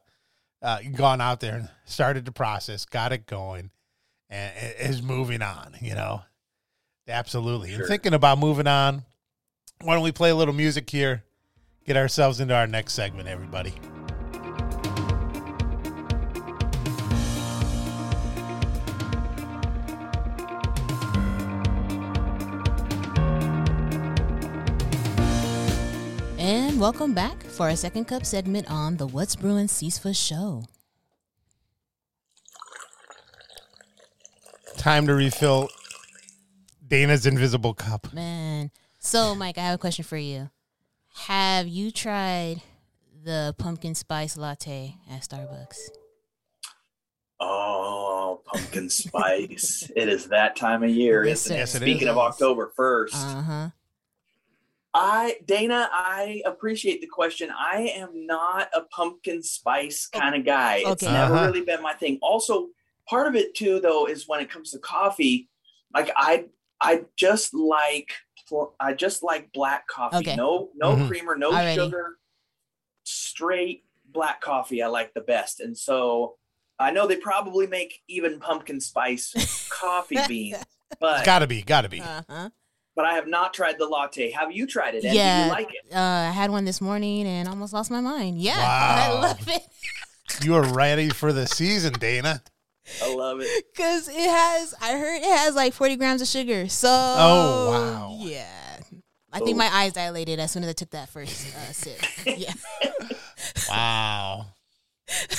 uh, 0.63 0.79
gone 0.95 1.21
out 1.21 1.41
there 1.41 1.55
and 1.57 1.69
started 1.85 2.25
the 2.25 2.33
process, 2.33 2.85
got 2.85 3.13
it 3.13 3.27
going, 3.27 3.71
and 4.31 4.53
is 4.79 5.03
moving 5.03 5.43
on. 5.43 5.77
You 5.81 5.95
know, 5.95 6.23
absolutely. 7.07 7.75
And 7.75 7.85
thinking 7.87 8.15
about 8.15 8.39
moving 8.39 8.67
on, 8.67 9.05
why 9.83 9.95
don't 9.95 10.03
we 10.03 10.13
play 10.13 10.31
a 10.31 10.35
little 10.35 10.55
music 10.55 10.89
here? 10.91 11.25
Get 11.85 11.97
ourselves 11.97 12.41
into 12.41 12.55
our 12.55 12.67
next 12.67 12.95
segment, 12.95 13.29
everybody. 13.29 13.73
And 26.49 26.81
welcome 26.81 27.13
back 27.13 27.43
for 27.43 27.69
our 27.69 27.77
second 27.77 28.07
cup 28.07 28.25
segment 28.25 28.71
on 28.71 28.97
the 28.97 29.07
What's 29.07 29.37
Brewing 29.37 29.67
CISFA 29.67 30.17
show. 30.17 30.65
Time 34.79 35.07
to 35.09 35.15
refill 35.15 35.69
Dana's 36.89 37.27
invisible 37.27 37.75
cup. 37.75 38.15
Man. 38.15 38.71
So, 38.99 39.35
Mike, 39.35 39.59
I 39.59 39.61
have 39.61 39.75
a 39.75 39.79
question 39.79 40.07
for 40.07 40.17
you. 40.17 40.49
Have 41.27 41.69
you 41.69 41.91
tried 41.91 42.63
the 43.23 43.55
pumpkin 43.59 43.95
spice 43.95 44.39
latte 44.39 44.95
at 45.11 45.21
Starbucks? 45.21 45.77
Oh, 47.41 48.41
pumpkin 48.47 48.89
spice! 48.89 49.91
it 49.95 50.09
is 50.09 50.29
that 50.29 50.57
time 50.57 50.83
of 50.83 50.89
year, 50.89 51.27
Yes, 51.27 51.45
isn't 51.45 51.57
it? 51.57 51.59
Yes, 51.59 51.75
it 51.75 51.81
Speaking 51.83 52.09
is. 52.09 52.13
of 52.13 52.17
October 52.17 52.73
first, 52.75 53.15
Uh 53.15 53.43
huh. 53.43 53.69
I 55.01 55.37
Dana, 55.47 55.89
I 55.93 56.43
appreciate 56.45 57.01
the 57.01 57.07
question. 57.07 57.51
I 57.57 57.93
am 57.95 58.27
not 58.27 58.69
a 58.75 58.81
pumpkin 58.83 59.43
spice 59.45 60.07
kind 60.09 60.35
of 60.35 60.45
guy. 60.45 60.79
It's 60.79 61.03
Okay. 61.05 61.13
never 61.13 61.35
Uh-huh. 61.35 61.47
really 61.47 61.65
been 61.65 61.81
my 61.83 61.95
thing. 61.95 62.19
Also, 62.21 62.71
part 63.09 63.29
of 63.29 63.37
it 63.37 63.55
too, 63.55 63.79
though, 63.81 64.07
is 64.09 64.27
when 64.27 64.41
it 64.41 64.51
comes 64.51 64.73
to 64.73 64.79
coffee, 64.81 65.49
like 65.95 66.11
I, 66.17 66.47
I 66.81 67.05
just 67.17 67.55
like, 67.55 68.11
I 68.81 68.93
just 68.93 69.23
like 69.23 69.53
black 69.53 69.87
coffee. 69.87 70.17
Okay. 70.17 70.35
No, 70.37 70.71
no 70.75 70.97
Mhm. 70.97 71.07
creamer, 71.07 71.37
no 71.37 71.53
Alrighty. 71.53 71.75
sugar, 71.75 72.19
straight 73.05 73.85
black 74.07 74.41
coffee. 74.41 74.83
I 74.83 74.89
like 74.89 75.15
the 75.15 75.21
best, 75.21 75.61
and 75.61 75.77
so 75.79 76.37
I 76.79 76.91
know 76.91 77.07
they 77.07 77.17
probably 77.17 77.67
make 77.67 78.03
even 78.09 78.41
pumpkin 78.41 78.81
spice 78.81 79.33
coffee 79.69 80.19
beans, 80.27 80.65
but 81.01 81.19
it's 81.19 81.27
Gotta 81.27 81.47
be, 81.47 81.63
gotta 81.63 81.89
be. 81.89 82.01
Uh 82.01 82.23
huh. 82.29 82.51
But 82.99 83.07
I 83.07 83.15
have 83.15 83.29
not 83.29 83.55
tried 83.55 83.79
the 83.79 83.87
latte. 83.87 84.33
Have 84.33 84.51
you 84.51 84.67
tried 84.67 84.97
it? 84.97 85.05
And 85.05 85.13
do 85.13 85.17
Yeah. 85.19 85.45
you 85.45 85.51
like 85.53 85.69
it? 85.73 85.95
Uh, 85.95 85.99
I 86.01 86.31
had 86.33 86.51
one 86.51 86.65
this 86.65 86.81
morning 86.81 87.29
and 87.29 87.49
almost 87.49 87.73
lost 87.73 87.93
my 87.93 88.01
mind. 88.01 88.41
Yeah, 88.41 88.59
I 88.59 89.13
love 89.21 89.49
it 89.49 89.63
You 90.45 90.57
are 90.57 90.65
ready 90.75 91.09
for 91.09 91.33
the 91.33 91.47
season, 91.47 91.93
Dana. 91.93 92.43
I 93.03 93.15
love 93.15 93.39
it. 93.41 93.49
because 93.73 94.09
it 94.09 94.17
has. 94.29 94.75
I 94.83 94.99
heard 94.99 95.17
it 95.23 95.31
has 95.39 95.55
like 95.55 95.75
forty 95.75 95.95
grams 95.95 96.21
of 96.23 96.27
sugar. 96.29 96.69
So 96.69 96.89
Oh, 96.91 97.71
wow. 97.71 98.17
yeah. 98.19 98.47
I 99.33 99.39
think 99.39 99.55
Oh. 99.55 99.59
my 99.59 99.69
eyes 99.73 99.93
dilated 99.93 100.41
as 100.41 100.51
soon 100.51 100.65
as 100.65 100.71
I 100.71 100.73
took 100.73 100.91
that 100.91 101.09
first 101.09 101.55
uh, 101.57 101.73
sip. 101.73 102.01
Yeah. 102.27 102.53
Wow. 103.69 104.47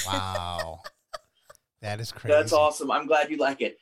Wow. 0.07 0.79
That 1.81 1.99
is 1.99 2.11
crazy. 2.11 2.33
That's 2.33 2.53
awesome. 2.53 2.89
I'm 2.89 3.05
glad 3.05 3.29
you 3.29 3.37
like 3.37 3.61
it. 3.61 3.77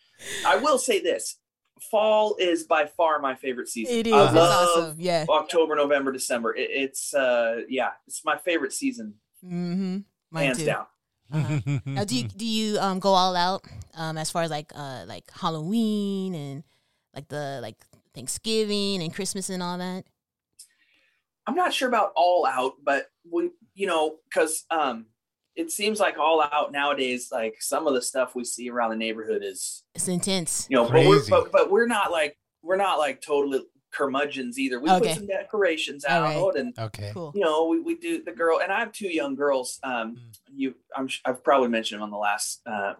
I 0.45 0.57
will 0.57 0.77
say 0.77 0.99
this: 1.01 1.37
fall 1.81 2.35
is 2.39 2.63
by 2.63 2.85
far 2.85 3.19
my 3.19 3.35
favorite 3.35 3.67
season. 3.69 3.95
It 3.95 4.07
is. 4.07 4.13
I 4.13 4.31
love 4.31 4.35
awesome. 4.35 4.95
Yeah. 4.99 5.25
October, 5.29 5.75
November, 5.75 6.11
December. 6.11 6.55
It, 6.55 6.69
it's 6.71 7.13
uh, 7.13 7.61
yeah, 7.69 7.91
it's 8.07 8.23
my 8.25 8.37
favorite 8.37 8.73
season, 8.73 9.15
Mm-hmm. 9.45 9.99
Mine 10.31 10.45
hands 10.45 10.57
too. 10.59 10.65
down. 10.65 10.85
Uh-huh. 11.31 11.79
Now, 11.85 12.03
do 12.05 12.15
you 12.15 12.23
do 12.27 12.45
you 12.45 12.79
um 12.79 12.99
go 12.99 13.09
all 13.09 13.35
out 13.35 13.65
um 13.95 14.17
as 14.17 14.31
far 14.31 14.43
as 14.43 14.49
like 14.49 14.71
uh 14.75 15.03
like 15.07 15.29
Halloween 15.31 16.33
and 16.33 16.63
like 17.13 17.27
the 17.27 17.59
like 17.61 17.75
Thanksgiving 18.13 19.01
and 19.03 19.13
Christmas 19.13 19.49
and 19.49 19.61
all 19.61 19.77
that? 19.77 20.05
I'm 21.45 21.55
not 21.55 21.73
sure 21.73 21.87
about 21.87 22.11
all 22.15 22.45
out, 22.45 22.73
but 22.83 23.07
we, 23.29 23.51
you 23.73 23.87
know, 23.87 24.17
because 24.29 24.65
um, 24.69 25.05
it 25.57 25.71
seems 25.71 25.99
like 25.99 26.17
all 26.17 26.41
out 26.41 26.71
nowadays. 26.71 27.29
Like 27.31 27.55
some 27.59 27.87
of 27.87 27.93
the 27.93 28.01
stuff 28.01 28.35
we 28.35 28.43
see 28.45 28.69
around 28.69 28.91
the 28.91 28.95
neighborhood 28.95 29.41
is, 29.43 29.83
It's 29.95 30.07
intense. 30.07 30.67
you 30.69 30.77
know, 30.77 30.85
but 30.89 31.05
we're, 31.05 31.27
but, 31.29 31.51
but 31.51 31.71
we're 31.71 31.87
not 31.87 32.11
like 32.11 32.37
we're 32.63 32.75
not 32.77 32.97
like 32.99 33.21
totally 33.21 33.61
curmudgeons 33.91 34.59
either. 34.59 34.79
We 34.79 34.89
Okay. 34.91 35.07
put 35.09 35.17
some 35.17 35.27
decorations 35.27 36.05
out, 36.05 36.23
right. 36.23 36.55
and 36.61 36.77
okay. 36.77 37.11
Cool. 37.13 37.31
you 37.33 37.41
know, 37.41 37.65
we, 37.67 37.79
we 37.79 37.95
do 37.95 38.23
the 38.23 38.31
girl, 38.31 38.59
and 38.61 38.71
I 38.71 38.79
have 38.79 38.91
two 38.91 39.07
young 39.07 39.35
girls. 39.35 39.79
Um, 39.83 40.15
Mm. 40.15 40.19
you, 40.53 40.75
I'm, 40.95 41.07
sh- 41.07 41.21
I've 41.25 41.43
probably 41.43 41.69
mentioned 41.69 41.99
them 41.99 42.03
on 42.03 42.11
the 42.11 42.17
last 42.17 42.61
uh, 42.65 42.93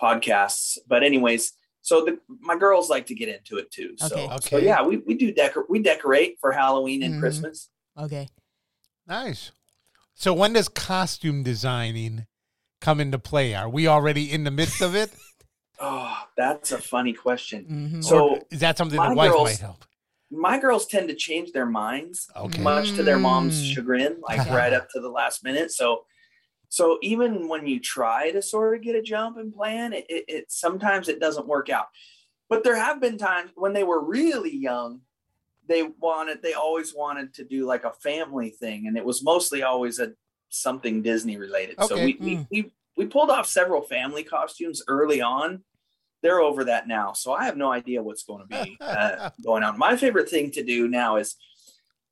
podcasts, 0.00 0.78
but 0.86 1.02
anyways, 1.02 1.52
so 1.82 2.04
the 2.04 2.18
my 2.40 2.56
girls 2.56 2.90
like 2.90 3.06
to 3.06 3.14
get 3.14 3.28
into 3.28 3.56
it 3.58 3.70
too. 3.70 3.94
So, 3.96 4.16
Okay. 4.16 4.38
so 4.40 4.58
yeah, 4.58 4.82
we, 4.82 4.98
we 4.98 5.14
do 5.14 5.32
decor, 5.32 5.64
we 5.68 5.80
decorate 5.80 6.36
for 6.40 6.52
Halloween 6.52 7.02
and 7.02 7.14
Mhm. 7.14 7.20
Christmas. 7.20 7.70
Okay. 7.98 8.28
Nice. 9.06 9.52
So 10.18 10.32
when 10.32 10.54
does 10.54 10.68
costume 10.68 11.42
designing 11.42 12.26
come 12.80 13.00
into 13.00 13.18
play? 13.18 13.54
Are 13.54 13.68
we 13.68 13.86
already 13.86 14.32
in 14.32 14.44
the 14.44 14.50
midst 14.50 14.80
of 14.82 14.94
it? 14.96 15.10
Oh, 15.78 16.16
that's 16.38 16.72
a 16.72 16.78
funny 16.78 17.12
question. 17.12 17.66
Mm-hmm. 17.70 18.00
So 18.00 18.28
or 18.30 18.40
is 18.50 18.60
that 18.60 18.78
something 18.78 18.96
my 18.96 19.10
the 19.10 19.14
wife 19.14 19.30
girls- 19.30 19.44
might 19.44 19.58
help? 19.58 19.84
my 20.30 20.58
girls 20.58 20.86
tend 20.86 21.06
to 21.08 21.14
change 21.14 21.52
their 21.52 21.66
minds, 21.66 22.30
Okay. 22.34 22.62
much 22.62 22.94
to 22.94 23.02
their 23.02 23.18
mom's 23.18 23.60
Mm. 23.62 23.74
chagrin, 23.74 24.16
like 24.22 24.38
right 24.50 24.72
up 24.72 24.88
to 24.94 25.00
the 25.02 25.10
last 25.10 25.44
minute. 25.44 25.70
So, 25.72 26.04
so 26.70 26.96
even 27.02 27.46
when 27.46 27.66
you 27.66 27.78
try 27.78 28.30
to 28.30 28.40
sort 28.40 28.74
of 28.74 28.82
get 28.82 28.96
a 28.96 29.02
jump 29.02 29.36
and 29.36 29.52
plan, 29.52 29.92
it, 29.92 30.06
it, 30.08 30.24
it 30.28 30.44
sometimes 30.48 31.10
it 31.10 31.20
doesn't 31.20 31.46
work 31.46 31.68
out. 31.68 31.88
But 32.48 32.64
there 32.64 32.76
have 32.76 32.98
been 32.98 33.18
times 33.18 33.50
when 33.54 33.74
they 33.74 33.84
were 33.84 34.02
really 34.02 34.56
young, 34.56 35.02
they 35.68 35.82
wanted, 36.00 36.42
they 36.42 36.54
always 36.54 36.94
wanted 36.94 37.34
to 37.34 37.44
do 37.44 37.66
like 37.66 37.84
a 37.84 37.92
family 37.92 38.50
thing, 38.50 38.86
and 38.86 38.96
it 38.96 39.04
was 39.04 39.22
mostly 39.22 39.62
always 39.62 39.98
a 39.98 40.12
something 40.48 41.02
Disney 41.02 41.36
related. 41.36 41.76
So 41.84 41.96
Okay. 41.96 42.04
we, 42.04 42.16
we 42.20 42.36
Mm. 42.36 42.46
we 42.50 42.72
we 42.96 43.06
pulled 43.06 43.30
off 43.30 43.46
several 43.46 43.82
family 43.82 44.22
costumes 44.22 44.82
early 44.88 45.20
on, 45.20 45.62
they're 46.22 46.40
over 46.40 46.64
that 46.64 46.88
now. 46.88 47.12
So 47.12 47.32
I 47.32 47.44
have 47.44 47.56
no 47.56 47.70
idea 47.70 48.02
what's 48.02 48.22
going 48.24 48.40
to 48.40 48.46
be 48.46 48.78
uh, 48.80 49.28
going 49.44 49.62
on. 49.62 49.78
My 49.78 49.96
favorite 49.96 50.30
thing 50.30 50.50
to 50.52 50.62
do 50.64 50.88
now 50.88 51.16
is, 51.16 51.36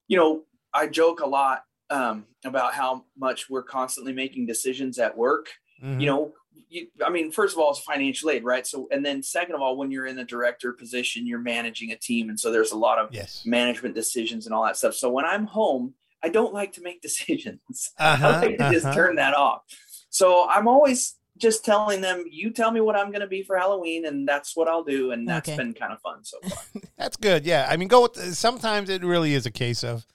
you 0.08 0.18
know, 0.18 0.44
I 0.74 0.88
joke 0.88 1.20
a 1.20 1.26
lot 1.26 1.64
um, 1.88 2.26
about 2.44 2.74
how 2.74 3.06
much 3.16 3.48
we're 3.48 3.62
constantly 3.62 4.12
making 4.12 4.44
decisions 4.46 4.98
at 4.98 5.16
work. 5.16 5.48
Mhm. 5.82 6.00
You 6.00 6.06
know, 6.06 6.32
you, 6.68 6.88
I 7.04 7.10
mean, 7.10 7.30
first 7.30 7.54
of 7.54 7.60
all, 7.60 7.70
it's 7.70 7.80
financial 7.80 8.30
aid, 8.30 8.44
right? 8.44 8.66
So, 8.66 8.88
and 8.90 9.04
then 9.04 9.22
second 9.22 9.54
of 9.54 9.60
all, 9.60 9.76
when 9.76 9.90
you're 9.90 10.06
in 10.06 10.16
the 10.16 10.24
director 10.24 10.72
position, 10.72 11.26
you're 11.26 11.38
managing 11.38 11.92
a 11.92 11.96
team, 11.96 12.28
and 12.28 12.38
so 12.38 12.50
there's 12.50 12.72
a 12.72 12.76
lot 12.78 12.98
of 12.98 13.08
yes. 13.12 13.42
management 13.46 13.94
decisions 13.94 14.46
and 14.46 14.54
all 14.54 14.64
that 14.64 14.76
stuff. 14.76 14.94
So 14.94 15.10
when 15.10 15.24
I'm 15.24 15.46
home, 15.46 15.94
I 16.22 16.28
don't 16.28 16.54
like 16.54 16.72
to 16.74 16.82
make 16.82 17.02
decisions. 17.08 17.92
Uh-huh, 17.98 18.26
I 18.26 18.40
like 18.40 18.58
to 18.58 18.70
just 18.70 18.86
uh-huh. 18.86 18.94
turn 18.94 19.16
that 19.16 19.34
off. 19.34 19.62
So 20.10 20.48
I'm 20.48 20.68
always 20.68 21.16
just 21.38 21.64
telling 21.64 22.00
them, 22.00 22.24
you 22.30 22.50
tell 22.50 22.70
me 22.70 22.80
what 22.80 22.96
I'm 22.96 23.08
going 23.08 23.20
to 23.20 23.26
be 23.26 23.42
for 23.42 23.56
Halloween, 23.56 24.06
and 24.06 24.26
that's 24.26 24.56
what 24.56 24.68
I'll 24.68 24.84
do. 24.84 25.10
And 25.10 25.28
that's 25.28 25.48
Okay. 25.48 25.56
been 25.56 25.74
kind 25.74 25.92
of 25.92 26.00
fun 26.00 26.24
so 26.24 26.38
far. 26.40 26.82
That's 26.96 27.16
good. 27.16 27.44
Yeah. 27.44 27.66
I 27.68 27.76
mean, 27.76 27.88
go 27.88 28.02
with. 28.02 28.14
The, 28.14 28.34
sometimes 28.34 28.88
it 28.88 29.02
really 29.02 29.34
is 29.34 29.44
a 29.44 29.50
case 29.50 29.82
of 29.82 30.06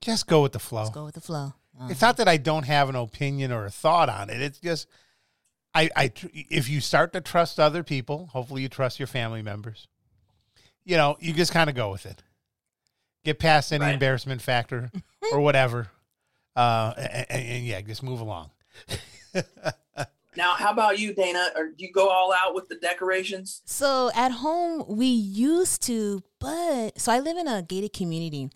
just 0.00 0.26
go 0.26 0.42
with 0.42 0.52
the 0.52 0.58
flow. 0.58 0.84
Let's 0.84 0.94
go 0.94 1.04
with 1.04 1.14
the 1.14 1.20
flow. 1.20 1.52
Uh, 1.78 1.88
It's 1.90 2.00
not 2.00 2.16
that 2.16 2.26
I 2.28 2.38
don't 2.38 2.64
have 2.64 2.88
an 2.88 2.96
opinion 2.96 3.52
or 3.52 3.66
a 3.66 3.70
thought 3.70 4.08
on 4.08 4.30
it. 4.30 4.40
It's 4.40 4.58
just 4.58 4.88
I 5.74 5.88
I 5.96 6.08
tr- 6.08 6.26
if 6.32 6.68
you 6.68 6.80
start 6.80 7.12
to 7.14 7.20
trust 7.20 7.58
other 7.60 7.82
people, 7.82 8.28
hopefully 8.32 8.62
you 8.62 8.68
trust 8.68 8.98
your 9.00 9.06
family 9.06 9.42
members. 9.42 9.88
You 10.84 10.96
know, 10.96 11.16
you 11.20 11.32
just 11.32 11.52
kind 11.52 11.70
of 11.70 11.76
go 11.76 11.90
with 11.90 12.06
it. 12.06 12.22
Get 13.24 13.38
past 13.38 13.72
any 13.72 13.84
Right. 13.84 13.94
embarrassment 13.94 14.42
factor 14.42 14.90
or 15.32 15.40
whatever. 15.40 15.88
Uh 16.56 16.92
and, 16.96 17.26
and 17.30 17.64
yeah, 17.66 17.80
just 17.80 18.02
move 18.02 18.20
along. 18.20 18.50
now, 20.36 20.54
how 20.54 20.70
about 20.72 20.98
you, 20.98 21.14
Dana? 21.14 21.48
Or 21.56 21.68
do 21.68 21.84
you 21.84 21.92
go 21.92 22.08
all 22.08 22.32
out 22.32 22.54
with 22.54 22.68
the 22.68 22.74
decorations? 22.76 23.62
So 23.64 24.10
at 24.14 24.30
home 24.32 24.84
we 24.88 25.06
used 25.06 25.82
to, 25.84 26.22
but 26.38 26.98
so 27.00 27.12
I 27.12 27.20
live 27.20 27.36
in 27.36 27.46
a 27.48 27.62
gated 27.62 27.92
community, 27.92 28.50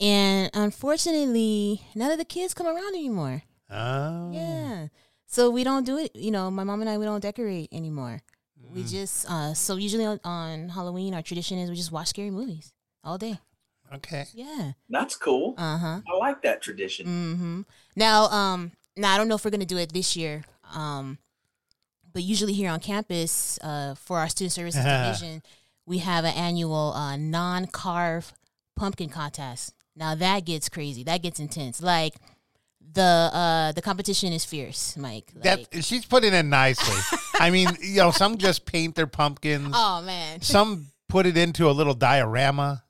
and 0.00 0.50
unfortunately, 0.54 1.82
none 1.94 2.10
of 2.10 2.18
the 2.18 2.24
kids 2.24 2.52
come 2.54 2.66
around 2.66 2.94
anymore. 2.94 3.42
Oh. 3.70 4.32
Yeah, 4.32 4.86
so 5.34 5.50
we 5.50 5.62
don't 5.64 5.84
do 5.84 5.96
it. 5.98 6.10
You 6.14 6.30
know, 6.30 6.50
my 6.50 6.64
mom 6.64 6.80
and 6.80 6.88
I 6.90 6.96
we 6.98 7.04
don't 7.04 7.20
decorate 7.20 7.68
anymore. 7.72 8.20
We 8.74 8.82
Mm. 8.82 8.90
just 8.90 9.16
uh 9.30 9.52
so 9.54 9.76
usually 9.76 10.06
on, 10.06 10.18
on 10.24 10.68
Halloween 10.70 11.14
our 11.14 11.22
tradition 11.22 11.58
is 11.58 11.68
we 11.70 11.76
just 11.76 11.92
watch 11.92 12.08
scary 12.08 12.30
movies 12.30 12.72
all 13.02 13.18
day. 13.18 13.38
Okay. 13.98 14.24
Yeah. 14.34 14.72
That's 14.88 15.14
cool. 15.16 15.54
Uh 15.58 15.78
huh. 15.78 16.00
I 16.10 16.16
like 16.26 16.42
that 16.42 16.62
tradition. 16.62 17.06
Mm-hmm. 17.06 17.60
Now, 17.96 18.18
um, 18.40 18.72
now 18.96 19.12
I 19.14 19.16
don't 19.18 19.28
know 19.28 19.34
if 19.36 19.44
we're 19.44 19.50
gonna 19.56 19.66
do 19.76 19.76
it 19.84 19.92
this 19.92 20.16
year. 20.16 20.42
Um, 20.72 21.18
but 22.12 22.22
usually 22.22 22.52
here 22.54 22.70
on 22.70 22.80
campus, 22.80 23.58
uh, 23.62 23.94
for 23.96 24.18
our 24.18 24.28
student 24.28 24.52
services 24.52 24.84
division, 24.96 25.42
we 25.84 25.98
have 25.98 26.24
an 26.24 26.34
annual 26.34 26.92
uh, 26.94 27.16
non-carve 27.16 28.32
pumpkin 28.76 29.10
contest. 29.10 29.74
Now 29.96 30.14
that 30.14 30.44
gets 30.46 30.68
crazy. 30.68 31.02
That 31.04 31.22
gets 31.22 31.38
intense. 31.38 31.82
Like 31.82 32.14
the 32.92 33.02
uh 33.32 33.72
the 33.72 33.82
competition 33.82 34.32
is 34.32 34.44
fierce, 34.44 34.96
Mike. 34.96 35.32
Like, 35.34 35.70
That 35.70 35.84
she's 35.84 36.04
putting 36.04 36.32
it 36.32 36.36
in 36.36 36.50
nicely. 36.50 37.18
I 37.40 37.50
mean, 37.50 37.68
you 37.80 37.96
know, 37.96 38.10
some 38.10 38.38
just 38.38 38.66
paint 38.66 38.94
their 38.94 39.06
pumpkins. 39.06 39.72
oh 39.74 40.02
man. 40.02 40.40
Some 40.40 40.86
put 41.08 41.26
it 41.26 41.36
into 41.36 41.68
a 41.68 41.72
little 41.72 41.94
diorama. 41.94 42.84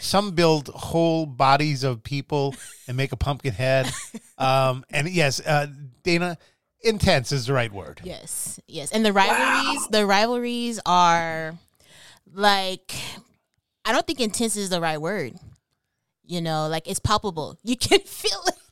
Some 0.00 0.30
build 0.32 0.68
whole 0.68 1.26
bodies 1.26 1.84
of 1.84 2.02
people 2.02 2.54
and 2.88 2.96
make 2.96 3.12
a 3.12 3.16
pumpkin 3.16 3.52
head. 3.54 3.90
Um, 4.38 4.84
and 4.90 5.08
yes, 5.08 5.40
uh, 5.46 5.68
Dana, 6.02 6.36
intense 6.80 7.30
is 7.30 7.46
the 7.46 7.52
right 7.52 7.72
word. 7.72 8.00
Yes, 8.02 8.58
yes, 8.66 8.90
and 8.90 9.04
the 9.06 9.12
rivalries, 9.12 9.86
the 9.86 10.04
rivalries 10.04 10.80
are 10.84 11.54
like, 12.34 12.92
I 13.84 13.92
don't 13.92 14.04
think 14.04 14.18
intense 14.18 14.56
is 14.56 14.68
the 14.68 14.80
right 14.80 15.00
word. 15.00 15.34
You 16.24 16.40
know, 16.40 16.66
like 16.66 16.88
it's 16.88 16.98
palpable. 16.98 17.56
You 17.62 17.76
can 17.76 18.00
feel 18.04 18.40
it. 18.48 18.71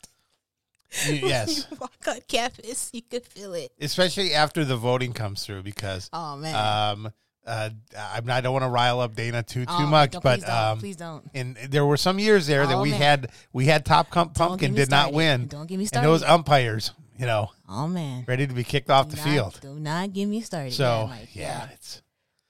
Y- 1.08 1.20
Yes, 1.24 1.66
you 1.70 1.76
walk 1.80 1.92
on 2.08 2.18
campus, 2.28 2.90
you 2.92 3.02
can 3.02 3.20
feel 3.20 3.54
it. 3.54 3.70
especially 3.80 4.34
after 4.34 4.64
the 4.64 4.76
voting 4.76 5.12
comes 5.12 5.44
through 5.46 5.62
because 5.62 6.08
Oh 6.12 6.36
man, 6.36 6.54
um, 6.54 7.12
uh, 7.46 7.70
I'm 7.96 8.26
not, 8.26 8.38
I 8.38 8.40
don't 8.42 8.52
want 8.52 8.64
to 8.64 8.68
rile 8.70 9.00
up 9.00 9.14
Dana 9.14 9.42
too 9.42 9.64
too 9.66 9.72
Oh, 9.72 9.86
much, 9.86 10.12
don't- 10.12 10.22
but 10.22 10.40
please 10.40 10.46
don't, 10.46 10.56
um, 10.56 10.78
please 10.78 10.96
don't. 10.96 11.30
and 11.34 11.56
there 11.68 11.86
were 11.86 11.96
some 11.96 12.18
years 12.18 12.46
there 12.46 12.66
that 12.66 12.74
Oh, 12.76 12.82
we 12.82 12.90
man. 12.90 13.00
had 13.00 13.30
we 13.52 13.66
had 13.66 13.84
top 13.84 14.10
com- 14.10 14.30
pumpkin 14.32 14.72
me 14.72 14.76
did 14.78 14.90
not 14.90 15.02
started. 15.10 15.16
win, 15.16 15.46
Don't 15.46 15.66
get 15.66 15.76
me 15.76 15.82
and 15.84 15.88
started. 15.88 16.08
those 16.08 16.22
umpires, 16.24 16.92
you 17.18 17.26
know, 17.26 17.50
oh 17.68 17.86
man, 17.88 18.24
ready 18.26 18.46
to 18.46 18.52
be 18.54 18.64
kicked 18.64 18.90
off 18.90 19.08
Do 19.08 19.16
the 19.16 19.22
not- 19.22 19.24
field. 19.24 19.58
Do 19.62 19.74
not 19.80 20.12
get 20.12 20.26
me 20.26 20.40
started. 20.40 20.72
So 20.72 20.84
yeah, 20.84 21.06
Mike. 21.06 21.28
yeah, 21.34 21.68
it's 21.72 22.02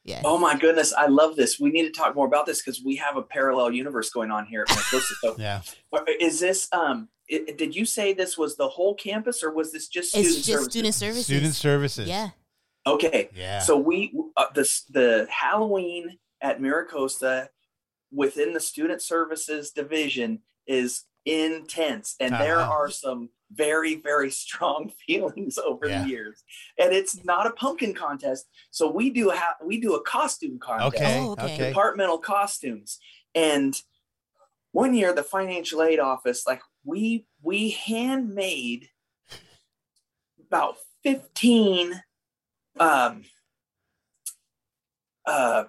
yeah. 0.02 0.22
Oh 0.24 0.38
my 0.38 0.56
goodness, 0.58 0.92
I 0.94 1.06
love 1.08 1.36
this. 1.36 1.60
We 1.60 1.70
need 1.70 1.84
to 1.84 1.90
talk 1.92 2.14
more 2.16 2.26
about 2.26 2.46
this 2.46 2.62
because 2.62 2.82
we 2.82 2.96
have 2.96 3.16
a 3.18 3.22
parallel 3.22 3.70
universe 3.72 4.08
going 4.10 4.30
on 4.30 4.46
here 4.46 4.62
at 4.62 4.68
MiraCosta. 4.68 5.12
So, 5.20 5.36
yeah. 5.38 5.60
is 6.20 6.40
this? 6.40 6.68
Um, 6.72 7.08
i 7.32 7.52
did 7.56 7.74
you 7.76 7.84
say 7.84 8.12
this 8.12 8.36
was 8.38 8.56
the 8.56 8.68
whole 8.68 8.94
campus, 8.94 9.42
or 9.42 9.52
was 9.52 9.72
this 9.72 9.88
just 9.88 10.10
student 10.10 10.26
It's 10.28 10.36
just 10.36 10.48
services? 10.48 10.72
student 10.72 10.94
services. 10.94 11.24
Student 11.26 11.54
services. 11.54 12.08
Yeah. 12.08 12.30
Okay, 12.86 13.28
Yeah. 13.34 13.58
So 13.60 13.76
we 13.76 14.12
uh, 14.36 14.46
the 14.54 14.68
the 14.90 15.26
Halloween 15.30 16.18
at 16.40 16.60
MiraCosta 16.60 17.48
within 18.12 18.52
the 18.54 18.60
student 18.60 19.02
services 19.02 19.70
division 19.70 20.40
is 20.66 21.04
intense, 21.26 22.16
and 22.20 22.32
there 22.34 22.58
Uh-huh. 22.60 22.72
are 22.72 22.90
some 22.90 23.28
very 23.52 23.96
very 23.96 24.30
strong 24.44 24.90
feelings 25.06 25.58
over 25.58 25.86
Yeah. 25.88 26.02
the 26.02 26.08
years. 26.08 26.42
And 26.78 26.92
it's 26.92 27.22
not 27.24 27.46
a 27.46 27.50
pumpkin 27.50 27.92
contest, 27.94 28.46
so 28.70 28.90
we 28.90 29.10
do 29.10 29.28
have 29.30 29.56
we 29.62 29.78
do 29.78 29.94
a 29.94 30.02
costume 30.02 30.58
contest, 30.58 30.94
Okay. 30.94 31.18
Oh, 31.20 31.32
okay. 31.32 31.44
okay. 31.54 31.68
departmental 31.68 32.18
costumes, 32.18 32.98
and 33.34 33.74
one 34.72 34.94
year 34.94 35.12
the 35.12 35.22
financial 35.24 35.82
aid 35.82 35.98
office 35.98 36.46
like 36.46 36.62
we 36.84 37.26
we 37.42 37.70
handmade 37.70 38.88
about 40.46 40.76
15 41.02 42.02
um 42.78 43.22
uh 45.26 45.64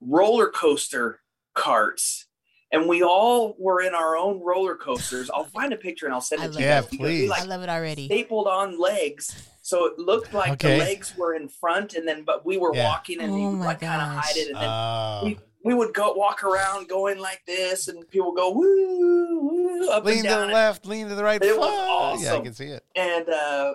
roller 0.00 0.50
coaster 0.50 1.20
carts 1.54 2.26
and 2.72 2.86
we 2.88 3.02
all 3.02 3.56
were 3.58 3.80
in 3.80 3.94
our 3.94 4.16
own 4.16 4.40
roller 4.40 4.76
coasters 4.76 5.30
i'll 5.34 5.44
find 5.44 5.72
a 5.72 5.76
picture 5.76 6.06
and 6.06 6.14
i'll 6.14 6.20
send 6.20 6.42
I 6.42 6.46
it 6.46 6.52
to 6.52 6.58
you 6.60 6.64
Yeah, 6.66 6.80
guys 6.82 6.88
please. 6.96 7.28
like 7.30 7.40
I 7.42 7.44
love 7.44 7.62
it 7.62 7.68
already. 7.68 8.06
stapled 8.06 8.46
on 8.48 8.78
legs 8.78 9.36
so 9.62 9.86
it 9.86 9.98
looked 9.98 10.32
like 10.32 10.52
Okay. 10.52 10.78
the 10.78 10.84
legs 10.84 11.14
were 11.16 11.34
in 11.34 11.48
front 11.48 11.94
and 11.94 12.06
then 12.06 12.24
but 12.24 12.44
we 12.44 12.56
were 12.58 12.74
Yeah. 12.74 12.84
walking 12.84 13.20
and 13.20 13.32
we 13.32 13.40
Oh 13.40 13.50
would 13.50 13.58
like 13.60 13.80
kind 13.80 14.00
of 14.02 14.08
hide 14.08 14.36
it 14.36 14.48
and 14.48 14.56
then 14.60 14.70
Oh. 14.70 15.20
we, 15.24 15.38
we 15.64 15.74
would 15.74 15.92
go 15.94 16.12
walk 16.14 16.44
around 16.44 16.88
going 16.88 17.18
like 17.18 17.42
this 17.46 17.88
and 17.88 18.08
people 18.08 18.32
go 18.32 18.50
woo, 18.52 19.40
woo 19.40 19.57
up 19.84 20.04
lean 20.04 20.18
and 20.18 20.28
to 20.28 20.34
the 20.34 20.46
left, 20.46 20.86
lean 20.86 21.08
to 21.08 21.14
the 21.14 21.24
right. 21.24 21.42
It 21.42 21.56
was 21.58 21.68
Fuck. 21.68 22.24
Yeah, 22.24 22.34
I 22.38 22.40
can 22.40 22.54
see 22.54 22.66
it. 22.66 22.84
and 22.96 23.28
uh, 23.28 23.74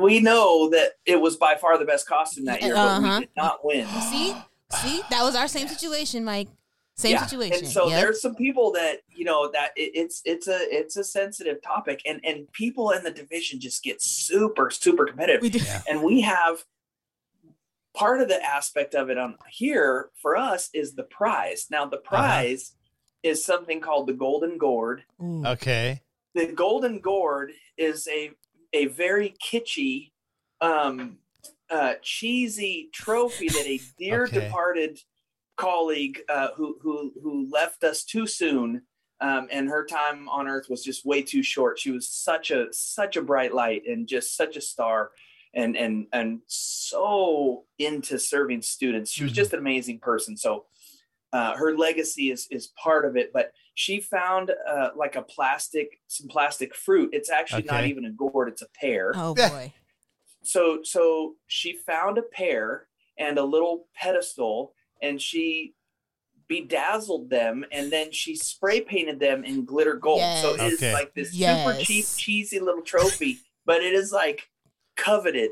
we 0.00 0.20
know 0.20 0.68
that 0.70 0.92
it 1.06 1.20
was 1.20 1.36
by 1.36 1.54
far 1.56 1.78
the 1.78 1.84
best 1.84 2.06
costume 2.06 2.44
that 2.44 2.62
year, 2.62 2.74
but 2.74 2.80
Uh-huh. 2.88 3.14
we 3.14 3.20
did 3.20 3.30
not 3.36 3.64
win. 3.64 3.86
See, 4.10 4.34
see, 4.72 5.00
that 5.10 5.22
was 5.22 5.34
our 5.34 5.48
same 5.48 5.66
situation, 5.68 6.24
Mike. 6.24 6.48
Same 6.96 7.12
Yeah, 7.12 7.26
situation. 7.26 7.64
And 7.64 7.72
so 7.72 7.88
Yep. 7.88 8.00
there's 8.00 8.20
some 8.20 8.34
people 8.34 8.72
that 8.72 8.98
you 9.08 9.24
know 9.24 9.50
that 9.52 9.70
it, 9.76 9.92
it's 9.94 10.20
it's 10.24 10.48
a 10.48 10.58
it's 10.76 10.96
a 10.96 11.04
sensitive 11.04 11.62
topic, 11.62 12.02
and 12.04 12.20
and 12.24 12.50
people 12.52 12.90
in 12.90 13.02
the 13.04 13.10
division 13.12 13.60
just 13.60 13.82
get 13.84 14.02
super 14.02 14.68
super 14.70 15.06
competitive, 15.06 15.42
we 15.42 15.48
did. 15.48 15.62
Yeah. 15.64 15.82
and 15.88 16.02
we 16.02 16.20
have 16.22 16.64
part 17.94 18.20
of 18.20 18.28
the 18.28 18.42
aspect 18.44 18.94
of 18.94 19.10
it 19.10 19.18
on 19.18 19.36
here 19.50 20.10
for 20.20 20.36
us 20.36 20.70
is 20.74 20.94
the 20.94 21.04
prize. 21.04 21.66
Now 21.70 21.86
the 21.86 21.96
Uh-huh. 21.98 22.08
prize 22.16 22.74
is 23.22 23.44
something 23.44 23.80
called 23.80 24.06
the 24.06 24.12
Golden 24.12 24.58
Gourd. 24.58 25.04
Okay. 25.20 26.02
the 26.34 26.46
golden 26.52 27.00
gourd 27.00 27.52
is 27.76 28.06
a 28.08 28.30
a 28.72 28.86
very 28.86 29.34
kitschy 29.42 30.12
um 30.60 31.18
uh 31.70 31.94
cheesy 32.02 32.90
trophy 32.92 33.48
that 33.48 33.66
a 33.66 33.86
dear 33.98 34.24
Okay. 34.24 34.40
departed 34.40 35.00
colleague 35.56 36.20
uh 36.28 36.48
who 36.56 36.78
who 36.82 37.12
who 37.22 37.48
left 37.50 37.82
us 37.82 38.04
too 38.04 38.26
soon 38.26 38.82
um 39.20 39.48
and 39.50 39.68
her 39.68 39.84
time 39.86 40.28
on 40.28 40.46
earth 40.48 40.68
was 40.68 40.84
just 40.84 41.04
way 41.06 41.22
too 41.22 41.42
short 41.42 41.78
she 41.78 41.90
was 41.90 42.08
such 42.08 42.50
a 42.50 42.66
such 42.72 43.16
a 43.16 43.22
bright 43.22 43.54
light 43.54 43.82
and 43.86 44.06
just 44.06 44.36
such 44.36 44.56
a 44.56 44.60
star 44.60 45.10
and 45.54 45.76
and 45.76 46.06
and 46.12 46.40
so 46.46 47.64
into 47.78 48.18
serving 48.18 48.60
students 48.62 49.10
she 49.10 49.24
was 49.24 49.32
Mhm. 49.32 49.36
just 49.36 49.52
an 49.54 49.58
amazing 49.60 49.98
person 49.98 50.36
so 50.36 50.66
uh, 51.32 51.54
her 51.56 51.76
legacy 51.76 52.30
is 52.30 52.46
is 52.50 52.68
part 52.82 53.04
of 53.04 53.16
it 53.16 53.32
but 53.32 53.52
she 53.74 54.00
found 54.00 54.50
uh, 54.68 54.88
like 54.96 55.14
a 55.14 55.22
plastic 55.22 56.00
some 56.08 56.26
plastic 56.26 56.74
fruit. 56.74 57.10
It's 57.12 57.30
actually 57.30 57.62
not 57.62 57.84
even 57.86 58.06
a 58.06 58.10
gourd 58.10 58.48
it's 58.48 58.62
a 58.62 58.66
pear. 58.80 59.12
Oh 59.14 59.34
boy. 59.34 59.72
so 60.42 60.80
so 60.82 61.34
she 61.46 61.74
found 61.74 62.18
a 62.18 62.22
pear 62.22 62.88
and 63.18 63.38
a 63.38 63.44
little 63.44 63.86
pedestal 63.94 64.72
and 65.00 65.20
she 65.22 65.74
bedazzled 66.48 67.28
them 67.30 67.64
and 67.70 67.92
then 67.92 68.10
she 68.10 68.34
spray 68.34 68.80
painted 68.80 69.20
them 69.20 69.44
in 69.44 69.64
glitter 69.64 69.94
gold. 69.94 70.22
So 70.42 70.54
it 70.54 70.72
is 70.72 70.80
Yes. 70.80 70.94
like 70.94 71.14
this 71.14 71.32
super 71.32 71.78
cheap 71.84 72.06
cheesy 72.16 72.58
little 72.58 72.82
trophy 72.82 73.38
but 73.64 73.82
it 73.82 73.92
is 73.92 74.10
like 74.12 74.48
coveted 74.96 75.50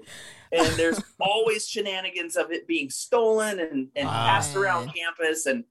and 0.53 0.67
there's 0.77 1.01
always 1.21 1.69
shenanigans 1.69 2.37
of 2.37 2.51
it 2.51 2.67
being 2.67 2.91
stolen 2.91 3.59
and, 3.61 3.89
and 3.97 4.07
Wow. 4.07 4.27
passed 4.27 4.57
around 4.57 4.93
campus. 4.95 5.47
And 5.47 5.65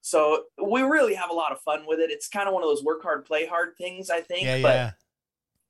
so 0.00 0.44
we 0.62 0.82
really 0.82 1.14
have 1.14 1.30
a 1.30 1.34
lot 1.34 1.52
of 1.52 1.60
fun 1.60 1.84
with 1.86 1.98
it. 2.00 2.10
It's 2.10 2.28
kind 2.28 2.48
of 2.48 2.54
one 2.54 2.62
of 2.62 2.68
those 2.68 2.82
work 2.84 3.02
hard, 3.02 3.24
play 3.24 3.46
hard 3.46 3.76
things, 3.76 4.10
I 4.10 4.20
think. 4.20 4.42
Yeah, 4.44 4.62
but 4.62 4.74
yeah. 4.74 4.90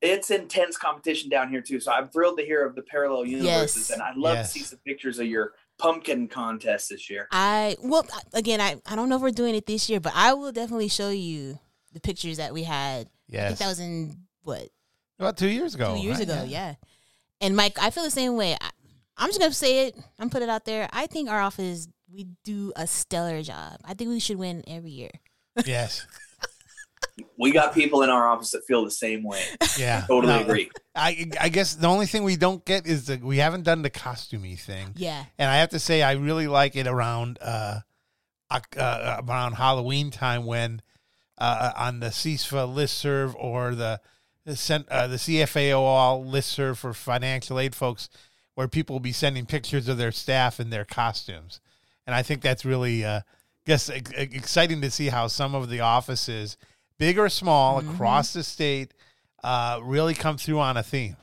it's 0.01 0.31
intense 0.31 0.77
competition 0.77 1.29
down 1.31 1.51
here 1.51 1.61
too. 1.61 1.81
So 1.81 1.93
I'm 1.93 2.09
thrilled 2.09 2.39
to 2.39 2.45
hear 2.45 2.65
of 2.67 2.75
the 2.75 2.83
parallel 2.83 3.25
universes, 3.27 3.89
Yes. 3.89 3.91
and 3.91 4.03
I'd 4.03 4.17
love 4.17 4.37
Yes. 4.37 4.53
to 4.53 4.59
see 4.59 4.65
some 4.65 4.79
pictures 4.87 5.19
of 5.19 5.27
your 5.27 5.55
pumpkin 5.79 6.27
contest 6.29 6.89
this 6.91 7.09
year. 7.09 7.29
I 7.31 7.77
well 7.81 8.05
again 8.35 8.61
I, 8.61 8.81
I 8.85 8.97
don't 8.97 9.09
know 9.09 9.15
if 9.17 9.23
we're 9.23 9.31
doing 9.31 9.55
it 9.55 9.67
this 9.67 9.89
year, 9.89 10.01
but 10.01 10.13
I 10.15 10.35
will 10.35 10.51
definitely 10.53 10.89
show 10.89 11.11
you 11.11 11.59
the 11.93 12.01
pictures 12.01 12.37
that 12.39 12.53
we 12.53 12.65
had. 12.65 13.07
I 13.07 13.11
Yes. 13.29 13.49
think 13.49 13.59
that 13.61 13.69
was 13.69 13.79
in 13.81 14.17
what 14.43 14.69
About 15.21 15.37
two 15.37 15.49
years 15.49 15.75
ago. 15.75 15.95
two 15.95 16.01
years 16.03 16.19
right? 16.19 16.29
ago, 16.29 16.45
yeah. 16.49 16.75
And 17.41 17.57
Mike, 17.57 17.79
I 17.81 17.91
feel 17.91 18.05
the 18.05 18.11
same 18.11 18.37
way. 18.37 18.57
I, 18.61 18.71
I'm 19.17 19.29
just 19.29 19.41
gonna 19.41 19.53
say 19.53 19.87
it. 19.87 19.97
I'm 20.19 20.31
put 20.31 20.43
it 20.43 20.49
out 20.49 20.65
there. 20.65 20.89
I 20.93 21.07
think 21.07 21.29
our 21.29 21.41
office 21.41 21.89
we 22.13 22.29
do 22.45 22.73
a 22.77 22.87
stellar 22.87 23.43
job. 23.43 23.81
I 23.85 23.95
think 23.95 24.11
we 24.11 24.21
should 24.21 24.39
win 24.39 24.63
every 24.67 24.91
year. 24.91 25.11
Yes. 25.65 26.07
We 27.37 27.53
got 27.53 27.75
people 27.75 28.03
in 28.03 28.11
our 28.11 28.29
office 28.29 28.51
that 28.51 28.65
feel 28.65 28.85
the 28.85 28.91
same 28.91 29.23
way. 29.23 29.43
Yeah. 29.77 30.05
Totally 30.09 30.35
No, 30.35 30.41
agree. 30.41 30.71
I 30.95 31.31
I 31.41 31.49
guess 31.49 31.75
the 31.75 31.87
only 31.87 32.07
thing 32.07 32.25
we 32.25 32.37
don't 32.37 32.65
get 32.65 32.87
is 32.87 33.07
that 33.07 33.23
we 33.23 33.39
haven't 33.39 33.63
done 33.63 33.83
the 33.83 33.91
costumey 33.91 34.59
thing. 34.59 34.93
Yeah. 34.97 35.25
And 35.39 35.49
I 35.49 35.57
have 35.59 35.71
to 35.71 35.79
say, 35.79 36.03
I 36.03 36.13
really 36.13 36.49
like 36.49 36.75
it 36.75 36.87
around 36.87 37.39
uh, 37.41 37.81
uh 38.51 39.23
around 39.27 39.53
Halloween 39.55 40.11
time 40.11 40.47
when 40.47 40.83
uh, 41.39 41.73
on 41.77 42.01
the 42.01 42.09
CISFA 42.09 42.73
listserv 42.73 43.35
or 43.37 43.75
the 43.75 44.01
the, 44.49 44.57
cent, 44.57 44.89
uh, 44.89 45.07
the 45.07 45.17
CFAO 45.17 46.25
listserv 46.27 46.79
for 46.79 46.93
financial 46.95 47.61
aid 47.61 47.75
folks, 47.75 48.09
where 48.55 48.67
people 48.67 48.95
will 48.95 49.01
be 49.01 49.13
sending 49.13 49.47
pictures 49.47 49.87
of 49.89 49.99
their 49.99 50.11
staff 50.11 50.59
in 50.59 50.71
their 50.71 50.85
costumes, 50.85 51.61
and 52.07 52.15
I 52.15 52.23
think 52.23 52.41
that's 52.43 52.65
really 52.65 53.05
uh, 53.05 53.21
guess 53.67 53.91
ex- 53.91 54.11
exciting 54.17 54.81
to 54.81 54.91
see 54.91 55.09
how 55.09 55.27
some 55.29 55.55
of 55.55 55.69
the 55.69 55.81
offices, 55.81 56.57
big 56.99 57.19
or 57.19 57.29
small, 57.29 57.81
Mhm. 57.83 57.95
across 57.95 58.33
the 58.33 58.43
state, 58.43 58.95
uh, 59.45 59.81
really 59.83 60.15
come 60.15 60.39
through 60.39 60.59
on 60.61 60.77
a 60.79 60.83
theme. 60.83 61.17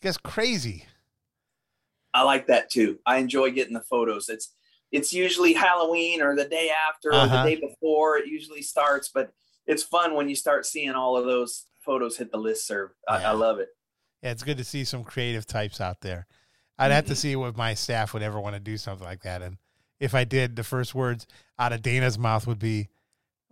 It's 0.00 0.16
crazy. 0.16 0.86
I 2.14 2.22
like 2.22 2.46
that 2.46 2.70
too. 2.70 2.98
I 3.04 3.18
enjoy 3.18 3.50
getting 3.50 3.74
the 3.74 3.82
photos. 3.82 4.28
It's 4.28 4.54
it's 4.90 5.12
usually 5.12 5.52
Halloween 5.52 6.22
or 6.22 6.34
the 6.34 6.46
day 6.46 6.70
after 6.88 7.10
or 7.10 7.14
Uh-huh. 7.16 7.44
the 7.44 7.50
day 7.50 7.60
before. 7.60 8.16
It 8.16 8.26
usually 8.26 8.62
starts, 8.62 9.10
but 9.12 9.30
it's 9.68 9.84
fun 9.84 10.14
when 10.14 10.28
you 10.28 10.34
start 10.34 10.66
seeing 10.66 10.90
all 10.90 11.16
of 11.16 11.24
those 11.26 11.66
photos 11.80 12.16
hit 12.16 12.32
the 12.32 12.38
list 12.38 12.66
serve. 12.66 12.90
I, 13.08 13.20
Yeah. 13.20 13.30
I 13.30 13.34
love 13.34 13.60
it. 13.60 13.68
Yeah, 14.22 14.32
it's 14.32 14.42
good 14.42 14.58
to 14.58 14.64
see 14.64 14.82
some 14.84 15.04
creative 15.04 15.46
types 15.46 15.80
out 15.80 16.00
there. 16.00 16.26
I'd 16.78 16.90
have 16.90 17.06
to 17.06 17.12
Mhm. 17.12 17.16
see 17.16 17.32
if 17.34 17.56
my 17.56 17.74
staff 17.74 18.12
would 18.14 18.22
ever 18.22 18.40
want 18.40 18.54
to 18.56 18.60
do 18.60 18.76
something 18.76 19.06
like 19.06 19.22
that. 19.22 19.42
And 19.42 19.58
if 20.00 20.14
I 20.14 20.24
did, 20.24 20.56
the 20.56 20.64
first 20.64 20.94
words 20.94 21.26
out 21.58 21.72
of 21.72 21.82
Dana's 21.82 22.18
mouth 22.18 22.46
would 22.48 22.58
be, 22.58 22.88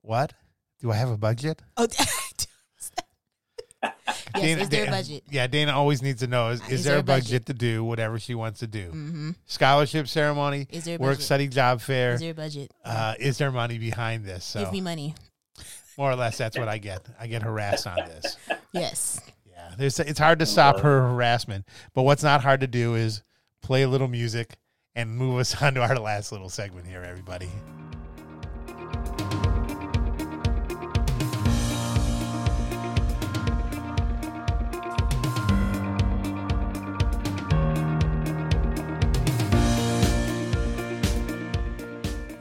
What? 0.03 0.33
Do 0.81 0.91
I 0.93 0.97
have 0.97 1.11
a 1.11 1.17
budget? 1.17 1.63
Oh, 1.77 1.87
yes. 1.99 2.47
Is 4.37 4.69
there 4.69 4.87
a 4.87 4.91
budget? 4.91 5.25
Yeah, 5.31 5.47
Dana 5.47 5.73
always 5.73 6.03
needs 6.03 6.21
to 6.21 6.27
know 6.27 6.51
is, 6.51 6.61
is, 6.63 6.69
Is 6.73 6.85
there 6.85 6.93
there 6.93 6.97
a 6.99 7.01
a 7.01 7.05
budget, 7.05 7.25
budget? 7.45 7.47
to 7.47 7.55
do 7.55 7.83
whatever 7.85 8.19
she 8.19 8.35
wants 8.35 8.61
to 8.61 8.67
do? 8.67 8.89
Mm-hmm. 8.89 9.31
Scholarship 9.47 10.09
ceremony, 10.09 10.67
Is 10.71 10.85
there 10.85 10.97
a 10.97 10.99
work 10.99 11.13
budget? 11.13 11.25
study 11.25 11.49
job 11.49 11.81
fair. 11.81 12.15
Is 12.15 12.21
there 12.21 12.31
a 12.33 12.35
budget? 12.35 12.71
uh, 12.85 13.15
is 13.19 13.39
there 13.39 13.51
money 13.51 13.79
behind 13.79 14.25
this? 14.25 14.45
So 14.45 14.61
Give 14.65 14.73
me 14.73 14.81
money. 14.83 15.15
More 15.97 16.11
or 16.11 16.17
less, 16.17 16.37
that's 16.39 16.59
what 16.59 16.69
I 16.69 16.79
get. 16.79 17.07
I 17.19 17.27
get 17.27 17.43
harassed 17.43 17.87
on 17.87 17.97
this. 17.97 18.37
Yes. 18.73 19.21
Yeah, 19.49 19.73
there's 19.79 19.99
it's 19.99 20.19
hard 20.19 20.39
to 20.41 20.47
stop 20.47 20.81
her 20.81 21.03
harassment, 21.03 21.67
but 21.95 22.03
what's 22.03 22.23
not 22.23 22.43
hard 22.43 22.61
to 22.61 22.67
do 22.67 22.95
is 22.95 23.23
play 23.63 23.83
a 23.83 23.89
little 23.89 24.09
music 24.09 24.57
and 24.95 25.17
move 25.17 25.39
us 25.39 25.61
on 25.63 25.75
to 25.75 25.83
our 25.83 25.99
last 25.99 26.33
little 26.33 26.51
segment 26.51 26.87
here, 26.87 27.03
everybody. 27.03 27.51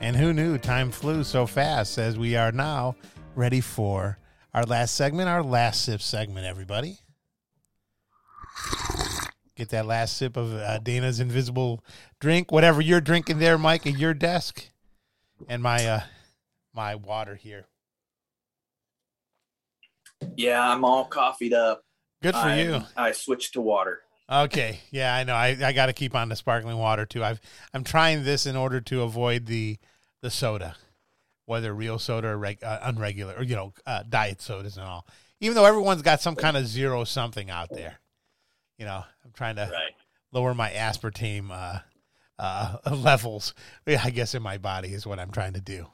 And 0.02 0.16
who 0.16 0.34
knew 0.34 0.58
time 0.60 0.92
flew 0.92 1.24
so 1.24 1.48
fast 1.48 1.98
as 1.98 2.18
we 2.18 2.36
are 2.36 2.52
now 2.52 2.96
ready 3.36 3.62
for 3.62 4.20
our 4.54 4.64
last 4.64 4.96
segment, 4.96 5.30
our 5.30 5.44
last 5.44 5.84
sip 5.84 6.02
segment, 6.02 6.46
everybody. 6.46 7.00
Get 9.56 9.70
that 9.70 9.86
last 9.86 10.18
sip 10.18 10.36
of 10.38 10.54
uh, 10.54 10.80
Dana's 10.80 11.20
invisible 11.20 11.84
drink, 12.20 12.52
whatever 12.52 12.82
you're 12.82 13.02
drinking 13.02 13.40
there, 13.40 13.58
Mike, 13.58 13.88
at 13.88 13.98
your 13.98 14.14
desk, 14.14 14.70
and 15.48 15.64
my 15.64 15.86
uh, 15.86 16.02
my 16.74 16.96
water 16.96 17.36
here. 17.36 17.68
Yeah, 20.36 20.62
I'm 20.62 20.84
all 20.84 21.06
coffeeed 21.06 21.54
up. 21.54 21.84
Good 22.22 22.34
for 22.34 22.40
I, 22.40 22.62
you. 22.62 22.82
I 22.98 23.12
switched 23.12 23.54
to 23.54 23.62
water. 23.62 24.02
Okay, 24.30 24.80
yeah, 24.90 25.16
I 25.16 25.24
know. 25.24 25.36
I, 25.36 25.56
I 25.62 25.72
got 25.72 25.86
to 25.86 25.94
keep 25.94 26.16
on 26.16 26.30
the 26.30 26.36
sparkling 26.36 26.78
water 26.78 27.06
too. 27.06 27.24
I've 27.24 27.40
I'm 27.74 27.84
trying 27.84 28.24
this 28.24 28.46
in 28.46 28.56
order 28.56 28.82
to 28.82 29.04
avoid 29.04 29.46
the 29.46 29.78
the 30.22 30.32
soda, 30.32 30.76
whether 31.46 31.74
real 31.74 32.00
soda 32.00 32.30
or 32.30 32.38
reg, 32.38 32.64
uh, 32.64 32.80
unregular 32.92 33.40
or 33.40 33.44
you 33.44 33.56
know 33.56 33.74
uh, 33.86 34.04
diet 34.08 34.42
sodas 34.42 34.78
and 34.78 34.86
all. 34.86 35.08
Even 35.40 35.56
though 35.56 35.66
everyone's 35.66 36.02
got 36.02 36.22
some 36.22 36.36
kind 36.36 36.56
of 36.58 36.66
zero 36.66 37.04
something 37.04 37.50
out 37.50 37.74
there, 37.74 38.00
you 38.78 38.86
know, 38.86 39.04
I'm 39.24 39.32
trying 39.34 39.58
to 39.58 39.64
Right. 39.72 39.94
lower 40.32 40.54
my 40.54 40.70
aspartame 40.72 41.52
uh, 41.52 41.80
uh, 42.40 42.78
levels. 42.96 43.54
I 43.86 44.10
guess 44.10 44.34
in 44.34 44.42
my 44.42 44.58
body 44.58 44.94
is 44.94 45.06
what 45.06 45.20
I'm 45.20 45.32
trying 45.32 45.54
to 45.54 45.62
do. 45.62 45.88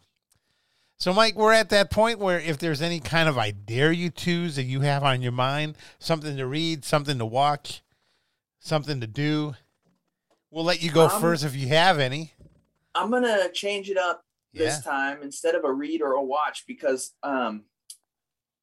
So, 0.97 1.11
Mike, 1.13 1.35
we're 1.35 1.53
at 1.53 1.69
that 1.69 1.89
point 1.89 2.19
where 2.19 2.39
if 2.39 2.59
there's 2.59 2.79
any 2.81 2.99
kind 2.99 3.27
of 3.27 3.35
I 3.35 3.49
dare 3.49 3.91
you 3.91 4.11
twos 4.11 4.55
that 4.57 4.63
you 4.65 4.81
have 4.81 5.03
on 5.03 5.23
your 5.23 5.31
mind, 5.31 5.75
something 5.97 6.37
to 6.37 6.45
read, 6.45 6.85
something 6.85 7.17
to 7.17 7.25
watch, 7.25 7.81
something 8.59 9.01
to 9.01 9.07
do, 9.07 9.55
we'll 10.51 10.63
let 10.63 10.83
you 10.83 10.91
go 10.91 11.09
Um, 11.09 11.19
first 11.19 11.43
if 11.43 11.55
you 11.55 11.69
have 11.69 11.97
any. 11.97 12.33
I'm 12.93 13.09
gonna 13.09 13.49
change 13.51 13.89
it 13.89 13.97
up 13.97 14.23
this 14.53 14.81
Yeah. 14.85 14.91
time 14.91 15.21
instead 15.23 15.55
of 15.55 15.63
a 15.63 15.71
read 15.71 16.01
or 16.01 16.13
a 16.13 16.23
watch 16.23 16.63
because 16.67 17.13
um, 17.23 17.65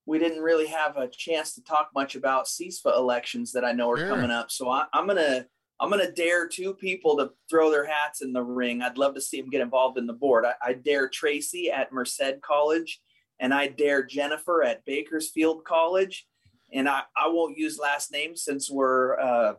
we 0.07 0.19
didn't 0.19 0.43
really 0.43 0.67
have 0.67 0.97
a 0.97 1.09
chance 1.09 1.55
to 1.55 1.63
talk 1.63 1.91
much 1.95 2.15
about 2.15 2.47
CISFA 2.47 2.97
elections 2.97 3.53
that 3.53 3.65
I 3.65 3.73
know 3.73 3.91
are 3.91 3.99
Sure. 3.99 4.09
coming 4.09 4.31
up. 4.31 4.51
So 4.51 4.69
I, 4.71 4.87
I'm 4.93 5.07
gonna 5.07 5.47
I'm 5.81 5.91
gonna 5.91 6.11
dare 6.11 6.49
two 6.49 6.75
people 6.75 7.17
to 7.19 7.31
throw 7.49 7.71
their 7.71 7.85
hats 7.87 8.21
in 8.23 8.33
the 8.33 8.43
ring. 8.43 8.83
I'd 8.83 8.99
love 8.99 9.15
to 9.15 9.21
see 9.21 9.41
them 9.41 9.49
get 9.51 9.61
involved 9.61 9.97
in 9.97 10.07
the 10.07 10.13
board. 10.13 10.45
I, 10.45 10.55
I 10.63 10.73
dare 10.73 11.09
Tracy 11.09 11.71
at 11.71 11.93
Merced 11.93 12.41
College, 12.43 13.01
and 13.39 13.55
I 13.55 13.69
dare 13.69 14.03
Jennifer 14.03 14.65
at 14.65 14.85
Bakersfield 14.85 15.65
College. 15.65 16.27
And 16.73 16.89
I, 16.89 17.03
I 17.17 17.29
won't 17.29 17.57
use 17.57 17.79
last 17.79 18.11
names 18.13 18.43
since 18.43 18.69
we're 18.71 19.19
uh, 19.21 19.55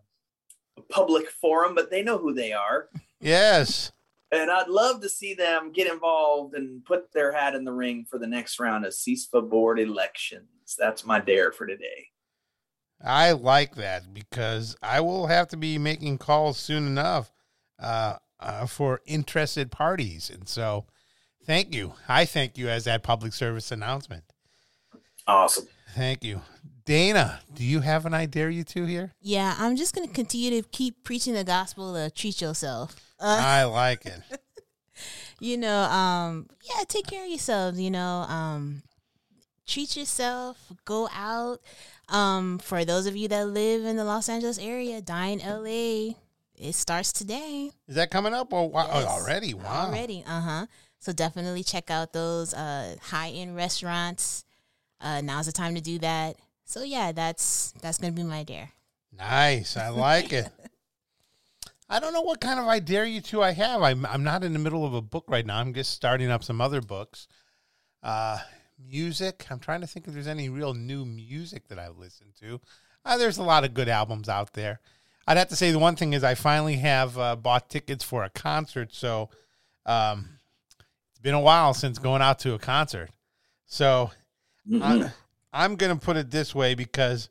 a 0.77 0.81
public 0.89 1.29
forum, 1.29 1.73
but 1.73 1.89
they 1.89 2.03
know 2.03 2.17
who 2.17 2.33
they 2.33 2.51
are 2.53 2.89
Yes. 3.21 3.91
And 4.31 4.51
I'd 4.51 4.67
love 4.67 5.01
to 5.01 5.09
see 5.09 5.33
them 5.33 5.71
get 5.71 5.91
involved 5.91 6.53
and 6.55 6.83
put 6.85 7.11
their 7.11 7.31
hat 7.31 7.55
in 7.55 7.63
the 7.63 7.71
ring 7.71 8.05
for 8.09 8.19
the 8.19 8.27
next 8.27 8.59
round 8.59 8.85
of 8.85 8.93
CISFA 8.93 9.47
board 9.49 9.79
elections. 9.79 10.75
That's 10.77 11.05
my 11.05 11.19
dare 11.19 11.51
for 11.51 11.65
today. 11.65 12.07
I 13.03 13.31
like 13.31 13.75
that 13.75 14.13
because 14.13 14.75
I 14.83 15.01
will 15.01 15.27
have 15.27 15.47
to 15.49 15.57
be 15.57 15.77
making 15.77 16.17
calls 16.17 16.57
soon 16.57 16.85
enough 16.85 17.31
uh, 17.79 18.17
uh, 18.39 18.65
for 18.65 19.01
interested 19.05 19.71
parties. 19.71 20.29
And 20.29 20.47
so, 20.47 20.85
thank 21.45 21.73
you. 21.73 21.93
I 22.07 22.25
thank 22.25 22.57
you 22.57 22.67
as 22.67 22.83
that 22.83 23.03
public 23.03 23.33
service 23.33 23.71
announcement. 23.71 24.25
Awesome. 25.25 25.67
Thank 25.95 26.23
you. 26.23 26.41
Dana, 26.85 27.39
do 27.53 27.63
you 27.63 27.81
have 27.81 28.05
an 28.05 28.13
I 28.13 28.25
dare 28.25 28.49
you 28.49 28.63
to 28.65 28.85
here? 28.85 29.13
Yeah, 29.21 29.55
I'm 29.59 29.75
just 29.75 29.93
gonna 29.95 30.07
continue 30.07 30.61
to 30.61 30.67
keep 30.67 31.03
preaching 31.03 31.35
the 31.35 31.43
gospel 31.43 31.93
to 31.93 32.09
treat 32.09 32.41
yourself. 32.41 33.08
Uh, 33.19 33.37
I 33.41 33.63
like 33.65 34.05
it. 34.05 34.21
you 35.39 35.57
know, 35.57 35.81
um, 35.83 36.47
yeah, 36.63 36.83
take 36.87 37.07
care 37.07 37.23
of 37.23 37.29
yourselves. 37.29 37.79
You 37.79 37.91
know, 37.91 38.25
um, 38.27 38.83
treat 39.67 39.95
yourself. 39.97 40.57
Go 40.85 41.09
out. 41.13 41.59
Um, 42.07 42.57
for 42.59 42.85
those 42.85 43.05
of 43.05 43.15
you 43.15 43.27
that 43.27 43.47
live 43.47 43.85
in 43.85 43.95
the 43.95 44.03
Los 44.03 44.29
Angeles 44.29 44.57
area, 44.57 45.01
Dine 45.01 45.39
LA. 45.39 46.15
It 46.55 46.73
starts 46.73 47.13
today. 47.13 47.71
Is 47.87 47.95
that 47.95 48.11
coming 48.11 48.33
up? 48.33 48.49
Oh, 48.51 48.63
wow. 48.63 48.89
oh 48.91 48.99
Yes. 48.99 49.07
already? 49.07 49.53
Wow. 49.53 49.87
Already, 49.87 50.25
uh 50.27 50.41
huh. 50.41 50.65
So 50.99 51.13
definitely 51.13 51.63
check 51.63 51.89
out 51.89 52.11
those 52.11 52.53
uh, 52.53 52.97
high 53.01 53.29
end 53.29 53.55
restaurants. 53.55 54.43
Uh, 54.99 55.21
now's 55.21 55.45
the 55.45 55.53
time 55.53 55.75
to 55.75 55.81
do 55.81 55.99
that. 55.99 56.35
So 56.65 56.83
yeah, 56.83 57.13
that's 57.13 57.73
that's 57.81 57.97
gonna 57.97 58.11
be 58.11 58.23
my 58.23 58.43
dare. 58.43 58.71
Nice. 59.17 59.77
I 59.77 59.89
like 59.89 60.33
it. 60.33 60.49
I 61.89 61.99
don't 61.99 62.13
know 62.13 62.21
what 62.21 62.39
kind 62.41 62.59
of 62.59 62.67
I 62.67 62.79
dare 62.79 63.05
you 63.05 63.19
to 63.21 63.41
I 63.41 63.51
have. 63.51 63.81
I'm 63.81 64.05
I'm 64.05 64.23
not 64.23 64.43
in 64.43 64.53
the 64.53 64.59
middle 64.59 64.85
of 64.85 64.93
a 64.93 65.01
book 65.01 65.25
right 65.27 65.45
now. 65.45 65.57
I'm 65.59 65.73
just 65.73 65.91
starting 65.91 66.29
up 66.29 66.43
some 66.43 66.61
other 66.61 66.81
books. 66.81 67.27
Uh 68.03 68.39
music. 68.77 69.45
I'm 69.49 69.59
trying 69.59 69.81
to 69.81 69.87
think 69.87 70.07
if 70.07 70.13
there's 70.13 70.27
any 70.27 70.47
real 70.49 70.73
new 70.73 71.03
music 71.05 71.67
that 71.67 71.79
I've 71.79 71.97
listened 71.97 72.33
to. 72.39 72.61
Uh, 73.03 73.17
there's 73.17 73.37
a 73.37 73.43
lot 73.43 73.65
of 73.65 73.73
good 73.73 73.89
albums 73.89 74.29
out 74.29 74.53
there. 74.53 74.79
I'd 75.27 75.37
have 75.37 75.49
to 75.49 75.55
say 75.55 75.71
the 75.71 75.79
one 75.79 75.95
thing 75.95 76.13
is 76.13 76.23
I 76.23 76.35
finally 76.35 76.77
have 76.77 77.17
uh, 77.17 77.35
bought 77.35 77.69
tickets 77.69 78.03
for 78.03 78.23
a 78.23 78.29
concert. 78.29 78.93
So 78.93 79.29
um, 79.85 80.29
it's 81.09 81.19
been 81.19 81.33
a 81.33 81.39
while 81.41 81.73
since 81.73 81.99
going 81.99 82.21
out 82.21 82.39
to 82.39 82.53
a 82.53 82.59
concert. 82.59 83.09
So 83.65 84.11
Mhm. 84.69 84.81
I'm, 84.83 85.11
I'm 85.51 85.75
going 85.77 85.97
to 85.97 86.05
put 86.05 86.15
it 86.17 86.29
this 86.31 86.53
way 86.53 86.75
because 86.75 87.29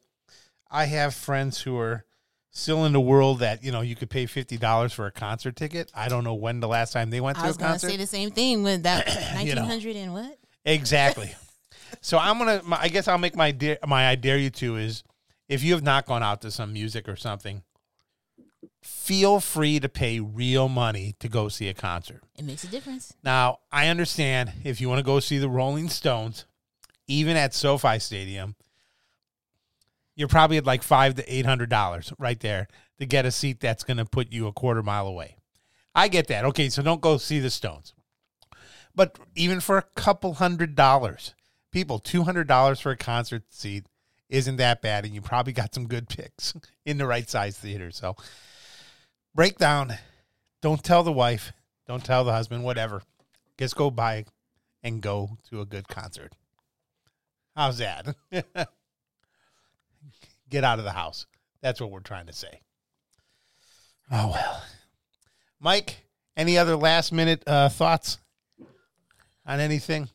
I 0.71 0.87
have 0.87 1.14
friends 1.14 1.61
who 1.61 1.79
are 1.79 2.05
still 2.50 2.84
in 2.84 2.92
the 2.92 3.00
world 3.00 3.40
that, 3.40 3.62
you 3.62 3.70
know, 3.72 3.80
you 3.82 3.94
could 3.94 4.11
pay 4.11 4.24
$50 4.26 4.92
for 4.92 5.06
a 5.06 5.11
concert 5.12 5.54
ticket. 5.56 5.90
I 5.94 6.08
don't 6.08 6.24
know 6.24 6.34
when 6.34 6.61
the 6.61 6.68
last 6.68 6.92
time 6.92 7.11
they 7.11 7.20
went 7.20 7.38
I 7.38 7.42
to 7.48 7.50
a 7.50 7.54
concert. 7.54 7.90
say 7.90 7.96
the 7.96 8.06
same 8.06 8.30
thing 8.30 8.62
with 8.62 8.82
that 8.84 9.06
You 9.44 9.54
know. 9.54 9.62
1900 9.62 9.96
and 9.96 10.12
what? 10.14 10.38
Exactly. 10.64 11.34
so 12.00 12.18
I'm 12.18 12.38
gonna. 12.38 12.62
my- 12.64 12.80
I 12.80 12.88
guess 12.88 13.08
I'll 13.08 13.18
make 13.18 13.37
my 13.37 13.50
dare, 13.52 13.78
my 13.87 14.08
I 14.08 14.14
dare 14.16 14.38
you 14.38 14.50
to 14.50 14.76
is 14.76 15.02
if 15.48 15.62
you 15.62 15.72
have 15.72 15.82
not 15.82 16.04
gone 16.06 16.22
out 16.22 16.42
to 16.42 16.50
some 16.50 16.72
music 16.72 17.08
or 17.08 17.16
something, 17.16 17.62
feel 18.82 19.40
free 19.40 19.80
to 19.80 19.88
pay 19.88 20.20
real 20.20 20.68
money 20.68 21.14
to 21.20 21.28
go 21.28 21.48
see 21.48 21.68
a 21.68 21.74
concert. 21.74 22.22
It 22.37 22.44
makes 22.44 22.64
a 22.64 22.68
difference. 22.68 23.14
Now 23.22 23.61
I 23.72 23.88
understand 23.88 24.52
if 24.64 24.80
you 24.80 24.88
want 24.88 24.98
to 24.98 25.04
go 25.04 25.20
see 25.20 25.38
the 25.38 25.48
Rolling 25.48 25.88
Stones, 25.88 26.44
even 27.06 27.37
at 27.37 27.54
SoFi 27.54 27.98
Stadium, 27.98 28.56
you're 30.18 30.26
probably 30.28 30.57
at 30.57 30.66
like 30.66 30.83
five 30.83 31.14
to 31.14 31.33
eight 31.33 31.46
hundred 31.46 31.70
dollars 31.70 32.12
right 32.18 32.40
there 32.40 32.66
to 32.98 33.07
get 33.07 33.24
a 33.24 33.31
seat 33.31 33.61
that's 33.61 33.85
going 33.85 33.98
to 33.98 34.04
put 34.04 34.33
you 34.33 34.48
a 34.48 34.52
quarter 34.52 34.83
mile 34.83 35.07
away. 35.07 35.37
I 35.94 36.09
get 36.09 36.26
that. 36.26 36.44
Okay, 36.44 36.68
so 36.68 36.83
don't 36.83 37.00
go 37.00 37.18
see 37.18 37.38
the 37.38 37.50
Stones. 37.50 37.94
But 38.94 39.16
even 39.37 39.61
for 39.61 39.78
a 39.78 39.85
couple 39.94 40.35
hundred 40.35 40.74
dollars, 40.74 41.35
people, 41.70 42.00
two 42.00 42.24
hundred 42.24 42.48
dollars 42.48 42.81
for 42.81 42.90
a 42.90 42.96
concert 42.96 43.44
seat 43.50 43.87
isn't 44.28 44.57
that 44.57 44.83
bad, 44.83 45.04
and 45.04 45.14
you 45.14 45.20
probably 45.20 45.52
got 45.52 45.72
some 45.72 45.87
good 45.87 46.09
picks 46.09 46.52
in 46.85 46.98
the 46.98 47.07
right 47.07 47.31
size 47.31 47.57
theater. 47.57 47.92
So 47.92 48.16
break 49.37 49.57
down. 49.57 49.94
Don't 50.61 50.83
tell 50.83 51.04
the 51.04 51.12
wife. 51.12 51.52
Don't 51.87 52.04
tell 52.04 52.24
the 52.24 52.33
husband. 52.33 52.64
Whatever. 52.64 53.02
Just 53.57 53.76
go 53.76 53.88
buy 53.88 54.24
and 54.83 55.00
go 55.00 55.38
to 55.48 55.61
a 55.61 55.64
good 55.64 55.87
concert. 55.87 56.33
How's 57.54 57.78
that? 57.78 58.16
Get 60.50 60.64
out 60.64 60.78
of 60.78 60.84
the 60.84 60.92
house. 60.92 61.26
That's 61.61 61.80
what 61.80 61.90
we're 61.90 62.00
trying 62.00 62.26
to 62.26 62.32
say. 62.32 62.61
Oh 64.11 64.30
well, 64.32 64.62
Mike. 65.61 66.04
Any 66.37 66.56
other 66.56 66.76
last 66.76 67.11
minute 67.11 67.42
uh, 67.48 67.68
thoughts 67.68 68.18
on 69.44 69.58
anything? 69.58 70.08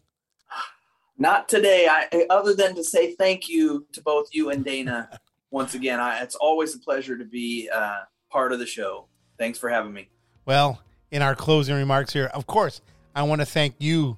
Not 1.18 1.50
today. 1.50 1.88
I 1.90 2.26
other 2.30 2.56
than 2.56 2.76
to 2.76 2.84
say 2.84 3.14
thank 3.16 3.50
you 3.50 3.86
to 3.92 4.02
both 4.02 4.30
you 4.32 4.50
and 4.50 4.64
Dana 4.64 5.10
once 5.52 5.74
again. 5.74 6.00
I, 6.00 6.22
it's 6.22 6.36
always 6.36 6.74
a 6.76 6.80
pleasure 6.80 7.18
to 7.18 7.26
be 7.26 7.70
uh, 7.74 8.00
part 8.32 8.54
of 8.54 8.60
the 8.60 8.66
show. 8.66 9.08
Thanks 9.38 9.60
for 9.60 9.70
having 9.70 9.94
me. 9.94 10.10
Well, 10.46 10.82
in 11.12 11.22
our 11.22 11.36
closing 11.36 11.76
remarks 11.76 12.14
here, 12.14 12.26
of 12.28 12.48
course, 12.48 12.82
I 13.16 13.24
want 13.24 13.42
to 13.42 13.46
thank 13.46 13.76
you, 13.80 14.18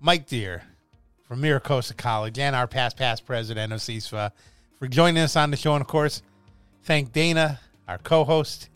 Mike 0.00 0.26
Dear, 0.26 0.62
from 1.24 1.42
MiraCosta 1.42 1.96
College, 1.96 2.38
and 2.38 2.56
our 2.56 2.66
past 2.66 2.96
past 2.96 3.26
president 3.26 3.72
of 3.72 3.80
CISFA, 3.80 4.30
for 4.78 4.88
joining 4.88 5.22
us 5.22 5.36
on 5.36 5.50
the 5.50 5.56
show. 5.56 5.74
And 5.74 5.82
of 5.82 5.88
course, 5.88 6.22
thank 6.82 7.12
Dana, 7.12 7.60
our 7.88 7.98
co-host, 7.98 8.68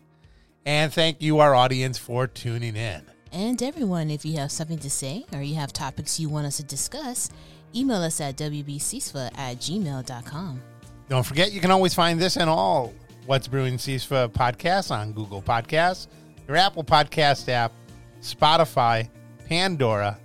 and 0.64 0.92
thank 0.92 1.22
you, 1.22 1.38
our 1.38 1.54
audience, 1.54 1.98
for 1.98 2.26
tuning 2.26 2.76
in. 2.76 3.02
And 3.32 3.62
everyone, 3.62 4.10
if 4.10 4.24
you 4.24 4.36
have 4.38 4.50
something 4.50 4.78
to 4.78 4.90
say 4.90 5.24
or 5.32 5.40
you 5.40 5.54
have 5.54 5.72
topics 5.72 6.18
you 6.18 6.28
want 6.28 6.46
us 6.46 6.56
to 6.56 6.64
discuss, 6.64 7.30
email 7.74 8.02
us 8.02 8.20
at 8.20 8.36
wbcsfa 8.36 9.30
at 9.38 9.58
gmail.com. 9.58 10.62
Don't 11.08 11.26
forget, 11.26 11.52
you 11.52 11.60
can 11.60 11.70
always 11.70 11.94
find 11.94 12.20
this 12.20 12.36
and 12.36 12.50
all 12.50 12.92
What's 13.26 13.46
Brewing 13.46 13.76
CISFA 13.76 14.28
podcasts 14.32 14.90
on 14.90 15.12
Google 15.12 15.42
Podcasts, 15.42 16.08
your 16.48 16.56
Apple 16.56 16.82
Podcast 16.82 17.48
app, 17.48 17.72
Spotify, 18.20 19.08
Pandora, 19.46 20.18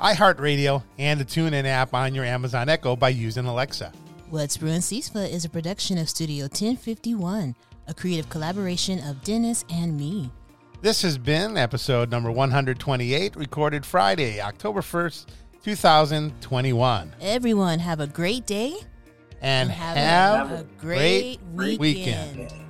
iHeartRadio, 0.00 0.82
and 0.98 1.20
the 1.20 1.24
TuneIn 1.24 1.64
app 1.64 1.94
on 1.94 2.14
your 2.14 2.24
Amazon 2.24 2.68
Echo 2.68 2.96
by 2.96 3.08
using 3.08 3.46
Alexa. 3.46 3.92
What's 4.30 4.56
Brewing 4.56 4.80
CISFA 4.80 5.30
is 5.30 5.44
a 5.44 5.48
production 5.48 5.98
of 5.98 6.08
Studio 6.08 6.44
1051, 6.44 7.54
a 7.86 7.94
creative 7.94 8.28
collaboration 8.30 8.98
of 9.00 9.22
Dennis 9.22 9.64
and 9.70 9.96
me. 9.96 10.30
This 10.80 11.02
has 11.02 11.18
been 11.18 11.56
episode 11.56 12.10
number 12.10 12.30
128, 12.30 13.36
recorded 13.36 13.84
Friday, 13.86 14.40
October 14.40 14.80
1st, 14.80 15.26
2021. 15.62 17.14
Everyone, 17.20 17.78
have 17.78 18.00
a 18.00 18.06
great 18.06 18.46
day 18.46 18.74
And, 19.40 19.70
and 19.70 19.70
have, 19.70 20.48
have, 20.48 20.60
a, 20.60 20.64
great, 20.78 21.38
great 21.54 21.78
weekend. 21.78 22.38
weekend. 22.38 22.63